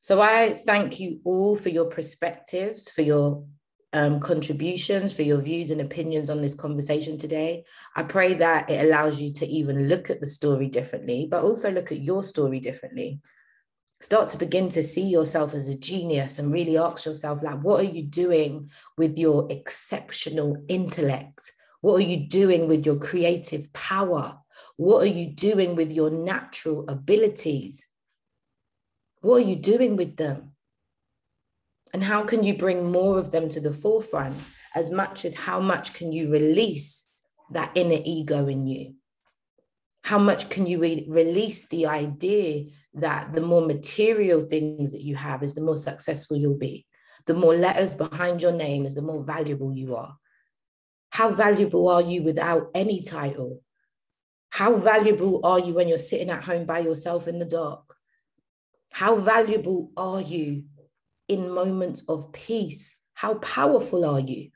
[0.00, 3.44] So I thank you all for your perspectives, for your
[3.92, 7.64] um, contributions, for your views and opinions on this conversation today.
[7.96, 11.70] I pray that it allows you to even look at the story differently, but also
[11.70, 13.20] look at your story differently.
[14.00, 17.80] Start to begin to see yourself as a genius and really ask yourself, like, what
[17.80, 21.52] are you doing with your exceptional intellect?
[21.82, 24.38] What are you doing with your creative power?
[24.76, 27.86] What are you doing with your natural abilities?
[29.20, 30.49] What are you doing with them?
[31.92, 34.36] And how can you bring more of them to the forefront
[34.74, 37.08] as much as how much can you release
[37.50, 38.94] that inner ego in you?
[40.04, 45.16] How much can you re- release the idea that the more material things that you
[45.16, 46.86] have is the more successful you'll be?
[47.26, 50.16] The more letters behind your name is the more valuable you are.
[51.10, 53.62] How valuable are you without any title?
[54.50, 57.82] How valuable are you when you're sitting at home by yourself in the dark?
[58.92, 60.64] How valuable are you
[61.30, 62.96] in moments of peace?
[63.14, 64.50] How powerful are you?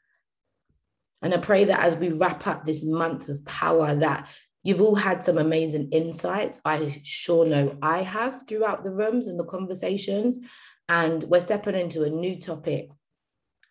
[1.22, 4.28] And I pray that as we wrap up this month of power, that
[4.64, 6.60] You've all had some amazing insights.
[6.64, 10.40] I sure know I have throughout the rooms and the conversations.
[10.88, 12.90] And we're stepping into a new topic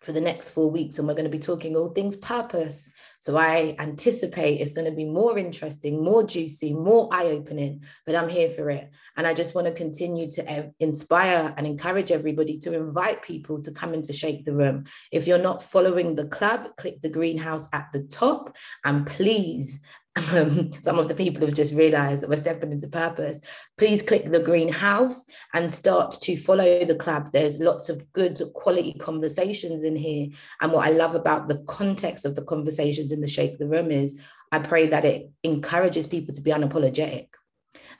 [0.04, 2.90] for the next four weeks, and we're going to be talking all things purpose.
[3.20, 8.14] So I anticipate it's going to be more interesting, more juicy, more eye opening, but
[8.14, 8.90] I'm here for it.
[9.16, 13.62] And I just want to continue to eh, inspire and encourage everybody to invite people
[13.62, 14.84] to come in to shake the room.
[15.10, 19.80] If you're not following the club, click the greenhouse at the top, and please
[20.16, 23.40] um, some of the people have just realized that we're stepping into purpose,
[23.78, 27.30] please click the greenhouse and start to follow the club.
[27.32, 30.28] There's lots of good quality conversations in here.
[30.60, 33.90] And what I love about the context of the conversations in the Shake the Room
[33.90, 34.18] is
[34.52, 37.28] I pray that it encourages people to be unapologetic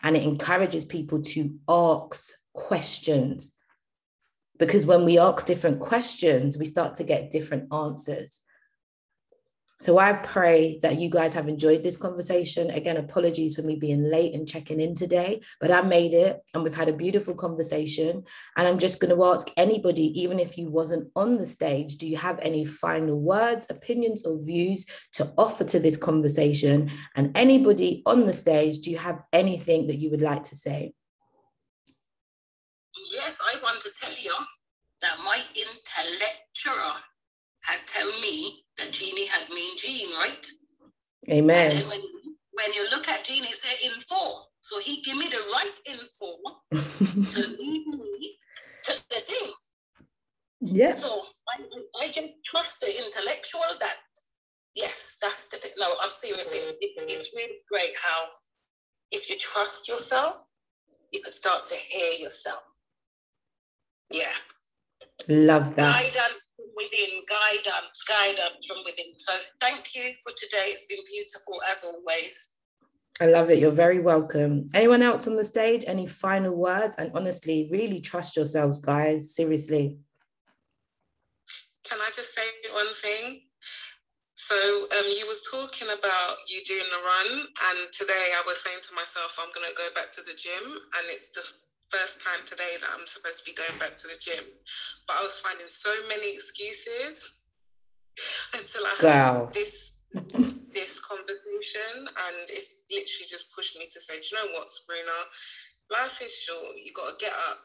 [0.03, 3.57] and it encourages people to ask questions.
[4.59, 8.43] Because when we ask different questions, we start to get different answers.
[9.80, 12.70] So I pray that you guys have enjoyed this conversation.
[12.70, 16.62] Again, apologies for me being late and checking in today, but I made it and
[16.62, 18.24] we've had a beautiful conversation.
[18.56, 22.06] And I'm just going to ask anybody, even if you wasn't on the stage, do
[22.06, 26.90] you have any final words, opinions, or views to offer to this conversation?
[27.16, 30.94] And anybody on the stage, do you have anything that you would like to say?
[33.12, 34.34] Yes, I want to tell you
[35.02, 36.92] that my intellectual
[37.64, 40.46] had tell me that Jeannie had mean Jean, right?
[41.30, 41.72] Amen.
[41.72, 42.01] And when,
[42.52, 44.16] when you look at Jeannie, say info.
[44.60, 48.38] So he give me the right info to lead me
[48.84, 49.52] to the thing.
[50.60, 51.05] Yes.
[51.05, 51.20] So
[51.51, 53.96] I, I just trust the intellectual that,
[54.74, 55.72] yes, that's the thing.
[55.78, 56.55] No, I'm serious.
[56.55, 58.24] It, it's really great how
[59.12, 60.36] if you trust yourself,
[61.12, 62.62] you can start to hear yourself.
[64.10, 64.24] Yeah.
[65.28, 65.92] Love that.
[65.92, 66.43] Guidance
[66.76, 69.12] within, guidance, guidance from within.
[69.18, 70.66] So thank you for today.
[70.68, 72.51] It's been beautiful as always.
[73.20, 73.59] I love it.
[73.59, 74.68] You're very welcome.
[74.74, 75.84] Anyone else on the stage?
[75.86, 76.98] Any final words?
[76.98, 79.34] And honestly, really trust yourselves, guys.
[79.34, 79.98] Seriously.
[81.88, 82.42] Can I just say
[82.72, 83.42] one thing?
[84.34, 88.82] So um, you was talking about you doing the run, and today I was saying
[88.82, 91.40] to myself, I'm gonna go back to the gym, and it's the
[91.94, 94.44] first time today that I'm supposed to be going back to the gym.
[95.06, 97.30] But I was finding so many excuses
[98.54, 99.46] until I wow.
[99.46, 99.92] had this
[100.74, 105.18] this conversation and it's literally just pushed me to say, Do you know what, Sabrina?
[105.90, 106.74] Life is short.
[106.82, 107.58] You gotta get up.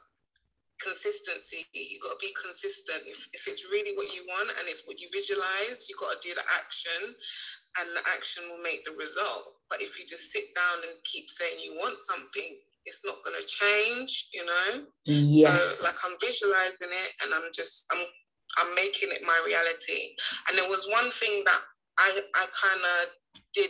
[0.79, 1.65] Consistency.
[1.73, 3.01] You gotta be consistent.
[3.05, 6.35] If, if it's really what you want and it's what you visualize, you gotta do
[6.35, 7.15] the action
[7.81, 9.57] and the action will make the result.
[9.69, 12.57] But if you just sit down and keep saying you want something,
[12.89, 14.85] it's not going to change, you know?
[15.05, 15.79] Yes.
[15.79, 18.03] So, like, I'm visualizing it and I'm just, I'm,
[18.57, 20.17] I'm making it my reality.
[20.49, 21.61] And there was one thing that
[21.99, 23.13] I, I kind of
[23.53, 23.69] did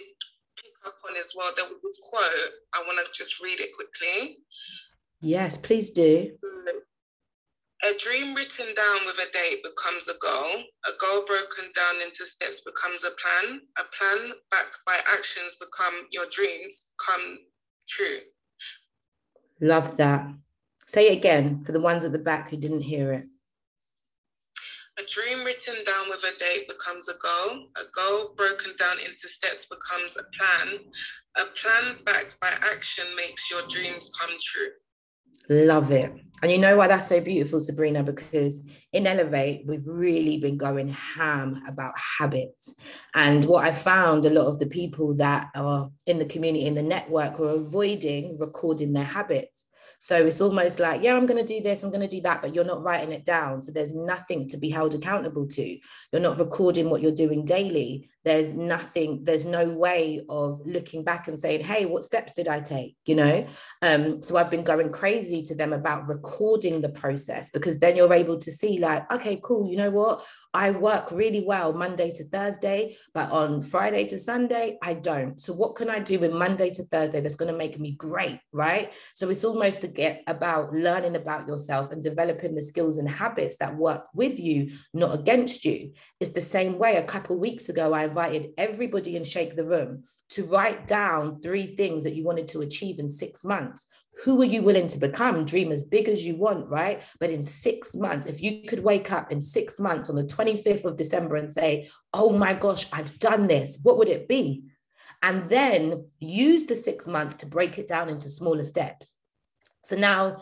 [0.55, 1.51] pick up on as well.
[1.55, 2.51] There was this quote.
[2.73, 4.37] I want to just read it quickly.
[5.21, 6.31] Yes, please do.
[7.83, 10.63] A dream written down with a date becomes a goal.
[10.85, 13.61] A goal broken down into steps becomes a plan.
[13.79, 17.39] A plan backed by actions become your dreams come
[17.87, 18.19] true.
[19.61, 20.27] Love that.
[20.87, 23.25] Say it again for the ones at the back who didn't hear it.
[24.99, 27.67] A dream written down with a date becomes a goal.
[27.77, 30.79] A goal broken down into steps becomes a plan.
[31.37, 34.71] A plan backed by action makes your dreams come true.
[35.49, 36.13] Love it.
[36.41, 38.01] And you know why that's so beautiful, Sabrina?
[38.01, 38.61] Because
[38.93, 42.75] in Elevate, we've really been going ham about habits.
[43.13, 46.75] And what I found a lot of the people that are in the community, in
[46.75, 49.65] the network, were avoiding recording their habits.
[50.01, 52.41] So it's almost like, yeah, I'm going to do this, I'm going to do that,
[52.41, 53.61] but you're not writing it down.
[53.61, 55.77] So there's nothing to be held accountable to.
[56.13, 61.27] You're not recording what you're doing daily there's nothing there's no way of looking back
[61.27, 62.95] and saying hey what steps did i take?
[63.05, 63.47] You know?
[63.81, 68.13] Um so i've been going crazy to them about recording the process because then you're
[68.13, 70.25] able to see like okay cool you know what?
[70.53, 75.41] I work really well monday to thursday but on friday to sunday i don't.
[75.41, 78.39] So what can i do with monday to thursday that's going to make me great?
[78.51, 78.93] Right?
[79.15, 83.57] So it's almost to get about learning about yourself and developing the skills and habits
[83.57, 85.93] that work with you not against you.
[86.19, 90.03] It's the same way a couple weeks ago i invited everybody in Shake the Room
[90.31, 93.87] to write down three things that you wanted to achieve in six months.
[94.23, 95.43] Who are you willing to become?
[95.45, 97.03] Dream as big as you want, right?
[97.19, 100.85] But in six months, if you could wake up in six months on the 25th
[100.85, 104.65] of December and say, oh my gosh, I've done this, what would it be?
[105.23, 109.13] And then use the six months to break it down into smaller steps.
[109.83, 110.37] So now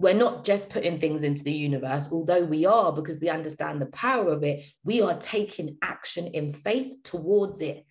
[0.00, 3.86] we're not just putting things into the universe, although we are because we understand the
[3.86, 4.62] power of it.
[4.84, 7.84] We are taking action in faith towards it.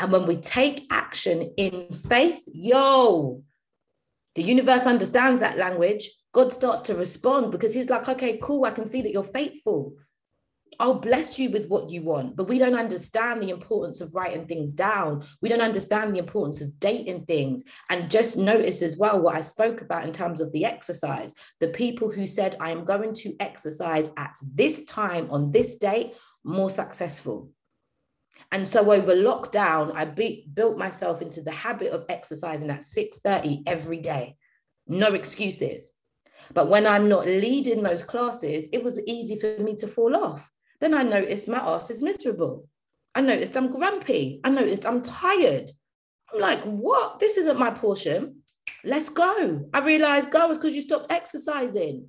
[0.00, 3.42] And when we take action in faith, yo,
[4.34, 6.10] the universe understands that language.
[6.32, 9.94] God starts to respond because he's like, okay, cool, I can see that you're faithful.
[10.80, 12.36] I'll bless you with what you want.
[12.36, 15.24] But we don't understand the importance of writing things down.
[15.40, 17.62] We don't understand the importance of dating things.
[17.90, 21.34] And just notice as well what I spoke about in terms of the exercise.
[21.60, 26.14] The people who said, I am going to exercise at this time on this date,
[26.44, 27.50] more successful.
[28.50, 33.62] And so over lockdown, I be, built myself into the habit of exercising at 6:30
[33.66, 34.36] every day.
[34.86, 35.92] No excuses.
[36.52, 40.50] But when I'm not leading those classes, it was easy for me to fall off.
[40.82, 42.68] Then I noticed my ass is miserable.
[43.14, 44.40] I noticed I'm grumpy.
[44.42, 45.70] I noticed I'm tired.
[46.34, 47.20] I'm like, what?
[47.20, 48.42] This isn't my portion.
[48.82, 49.64] Let's go.
[49.72, 52.08] I realized go is because you stopped exercising.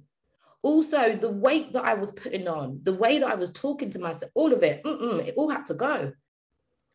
[0.64, 4.00] Also, the weight that I was putting on, the way that I was talking to
[4.00, 6.12] myself, all of it, it all had to go.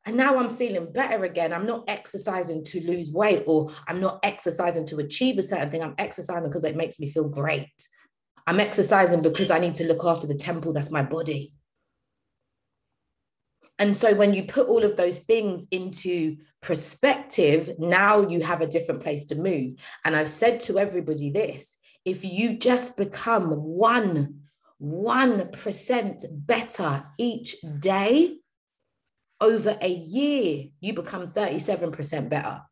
[0.05, 1.53] And now I'm feeling better again.
[1.53, 5.85] I'm not exercising to lose weight or I'm not exercising to achieve a certain thing.
[5.85, 7.71] I'm exercising because it makes me feel great.
[8.49, 11.53] I'm exercising because I need to look after the temple that's my body.
[13.79, 18.67] And so when you put all of those things into perspective, now you have a
[18.67, 19.75] different place to move.
[20.05, 24.41] And I've said to everybody this if you just become one,
[24.81, 28.39] 1% better each day,
[29.41, 32.63] over a year, you become 37% better.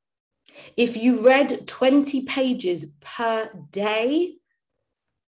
[0.76, 4.36] If you read 20 pages per day,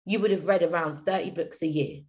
[0.04, 2.00] you would have read around 30 books a year.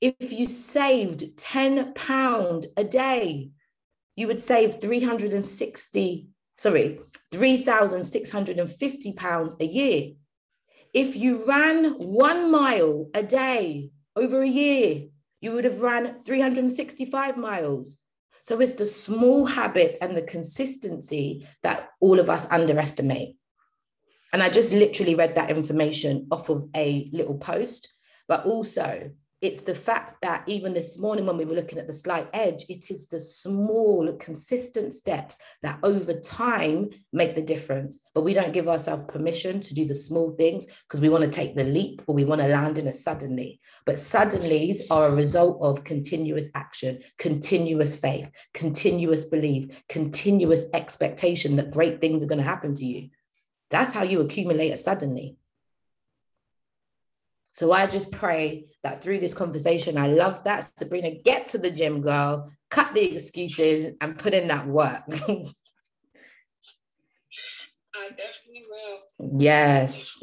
[0.00, 3.50] If you saved 10 pound a day,
[4.14, 6.28] you would save 360,
[6.58, 7.00] sorry,
[7.32, 10.12] 3,650 pounds a year.
[10.92, 15.08] If you ran one mile a day over a year,
[15.40, 17.98] you would have ran 365 miles.
[18.42, 23.36] So it's the small habits and the consistency that all of us underestimate.
[24.32, 27.88] And I just literally read that information off of a little post,
[28.28, 29.10] but also
[29.46, 32.64] it's the fact that even this morning when we were looking at the slight edge
[32.68, 38.00] it is the small consistent steps that over time make the difference.
[38.12, 41.30] But we don't give ourselves permission to do the small things because we want to
[41.30, 43.60] take the leap or we want to land in a suddenly.
[43.84, 51.70] But suddenlies are a result of continuous action continuous faith continuous belief continuous expectation that
[51.70, 53.10] great things are going to happen to you.
[53.70, 55.36] That's how you accumulate a suddenly
[57.56, 60.68] so I just pray that through this conversation, I love that.
[60.76, 65.04] Sabrina, get to the gym, girl, cut the excuses and put in that work.
[65.08, 65.14] I
[68.10, 69.40] definitely will.
[69.40, 70.22] Yes.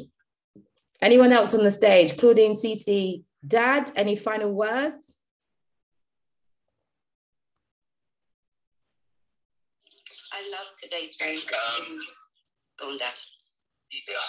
[1.02, 2.16] Anyone else on the stage?
[2.16, 5.16] Claudine, Cece, Dad, any final words?
[10.32, 11.98] I love today's very Um,
[12.78, 13.33] Go on, Dad yeah,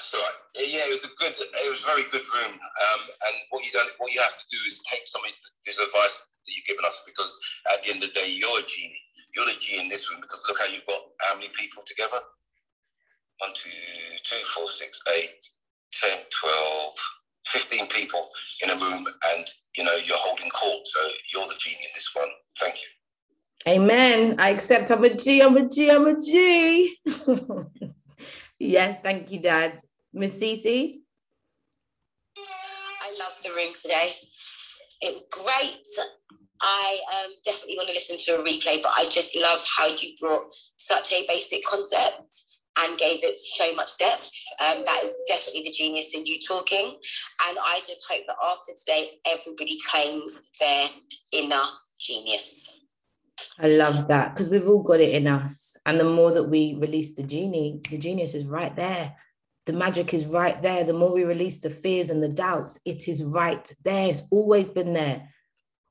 [0.04, 0.18] so
[0.58, 2.54] yeah, it was a good, it was a very good room.
[2.56, 5.32] Um, and what you done, what you have to do is take some of
[5.66, 7.38] this advice that you've given us because
[7.72, 9.02] at the end of the day, you're a genie.
[9.36, 12.20] You're the genie in this room because look how you've got how many people together?
[13.40, 13.74] One, two,
[14.24, 15.44] two, four, six, eight,
[15.92, 16.94] 10, 12,
[17.48, 18.30] 15 people
[18.64, 19.06] in a room
[19.36, 20.86] and you know you're holding court.
[20.88, 21.00] So
[21.34, 22.30] you're the genie in this one.
[22.60, 22.90] Thank you.
[23.68, 24.36] Amen.
[24.38, 26.98] I accept I'm a G, I'm a G, I'm a G.
[28.66, 29.78] Yes, thank you, Dad.
[30.14, 31.00] Miss Cece?
[32.38, 34.12] I love the room today.
[35.02, 35.86] It was great.
[36.62, 40.14] I um, definitely want to listen to a replay, but I just love how you
[40.20, 42.44] brought such a basic concept
[42.80, 44.32] and gave it so much depth.
[44.62, 46.98] Um, that is definitely the genius in you talking.
[47.48, 50.88] And I just hope that after today, everybody claims their
[51.34, 51.64] inner
[52.00, 52.82] genius.
[53.60, 55.75] I love that because we've all got it in us.
[55.86, 59.16] And the more that we release the genie, the genius is right there.
[59.66, 60.84] The magic is right there.
[60.84, 64.10] The more we release the fears and the doubts, it is right there.
[64.10, 65.30] It's always been there.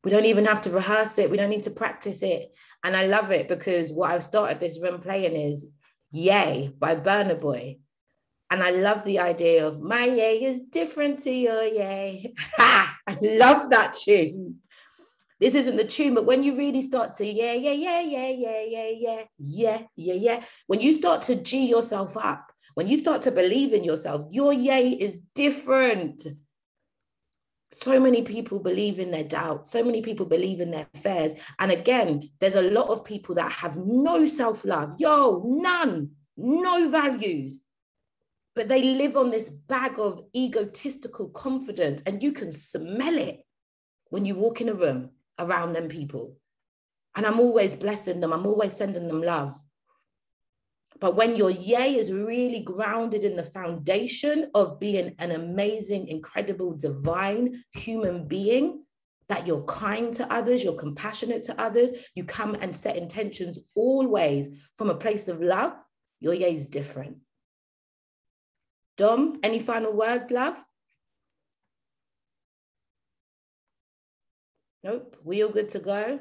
[0.03, 1.31] We don't even have to rehearse it.
[1.31, 2.53] We don't need to practice it.
[2.85, 5.71] And I love it because what I've started this room playing is
[6.13, 7.79] Yay by Burna Boy.
[8.51, 12.35] And I love the idea of my yay is different to your yay.
[12.59, 14.61] I love that tune
[15.41, 18.63] this isn't the tune, but when you really start to, yeah, yeah, yeah, yeah, yeah,
[18.63, 23.23] yeah, yeah, yeah, yeah, yeah, when you start to G yourself up, when you start
[23.23, 26.27] to believe in yourself, your yay is different.
[27.73, 29.67] So many people believe in their doubt.
[29.67, 31.33] So many people believe in their fears.
[31.59, 34.95] And again, there's a lot of people that have no self love.
[34.99, 37.61] Yo, none, no values.
[38.55, 43.41] But they live on this bag of egotistical confidence, and you can smell it
[44.11, 46.37] when you walk in a room around them people.
[47.17, 48.33] And I'm always blessing them.
[48.33, 49.59] I'm always sending them love.
[51.01, 56.73] But when your yay is really grounded in the foundation of being an amazing, incredible,
[56.75, 58.85] divine human being,
[59.29, 64.49] that you're kind to others, you're compassionate to others, you come and set intentions always
[64.77, 65.73] from a place of love,
[66.21, 67.17] your yay is different.
[68.97, 70.63] Dom, any final words, love?
[74.85, 75.17] Nope.
[75.25, 76.21] We all good to go?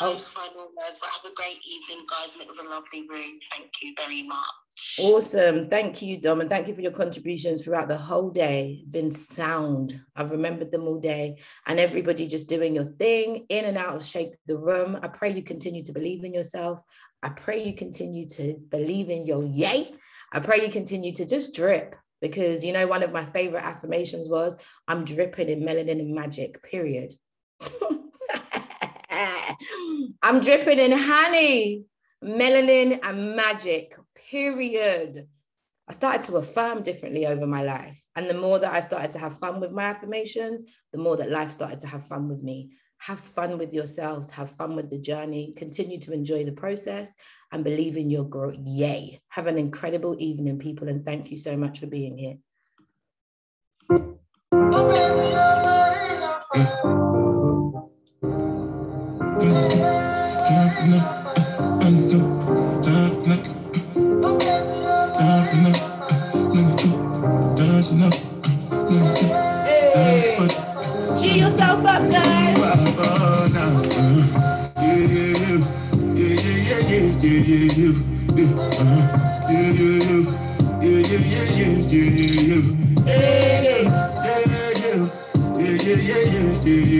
[0.00, 0.18] No oh.
[0.18, 2.32] final words, but have a great evening, guys.
[2.34, 3.38] And it was a lovely room.
[3.50, 4.98] Thank you very much.
[5.00, 5.68] Awesome.
[5.68, 6.40] Thank you, Dom.
[6.40, 8.84] And thank you for your contributions throughout the whole day.
[8.88, 10.00] Been sound.
[10.14, 11.38] I've remembered them all day.
[11.66, 14.96] And everybody just doing your thing, in and out of shake the room.
[15.02, 16.80] I pray you continue to believe in yourself.
[17.20, 19.92] I pray you continue to believe in your yay.
[20.32, 24.28] I pray you continue to just drip because you know one of my favorite affirmations
[24.28, 24.56] was
[24.86, 27.14] I'm dripping in melanin and magic, period.
[30.22, 31.84] I'm dripping in honey,
[32.22, 33.94] melanin, and magic,
[34.30, 35.26] period.
[35.88, 38.00] I started to affirm differently over my life.
[38.14, 40.62] And the more that I started to have fun with my affirmations,
[40.92, 42.72] the more that life started to have fun with me.
[42.98, 47.12] Have fun with yourselves, have fun with the journey, continue to enjoy the process
[47.52, 48.56] and believe in your growth.
[48.58, 49.20] Yay.
[49.28, 52.38] Have an incredible evening, people, and thank you so much for being here.
[86.68, 86.97] Yeah, yeah.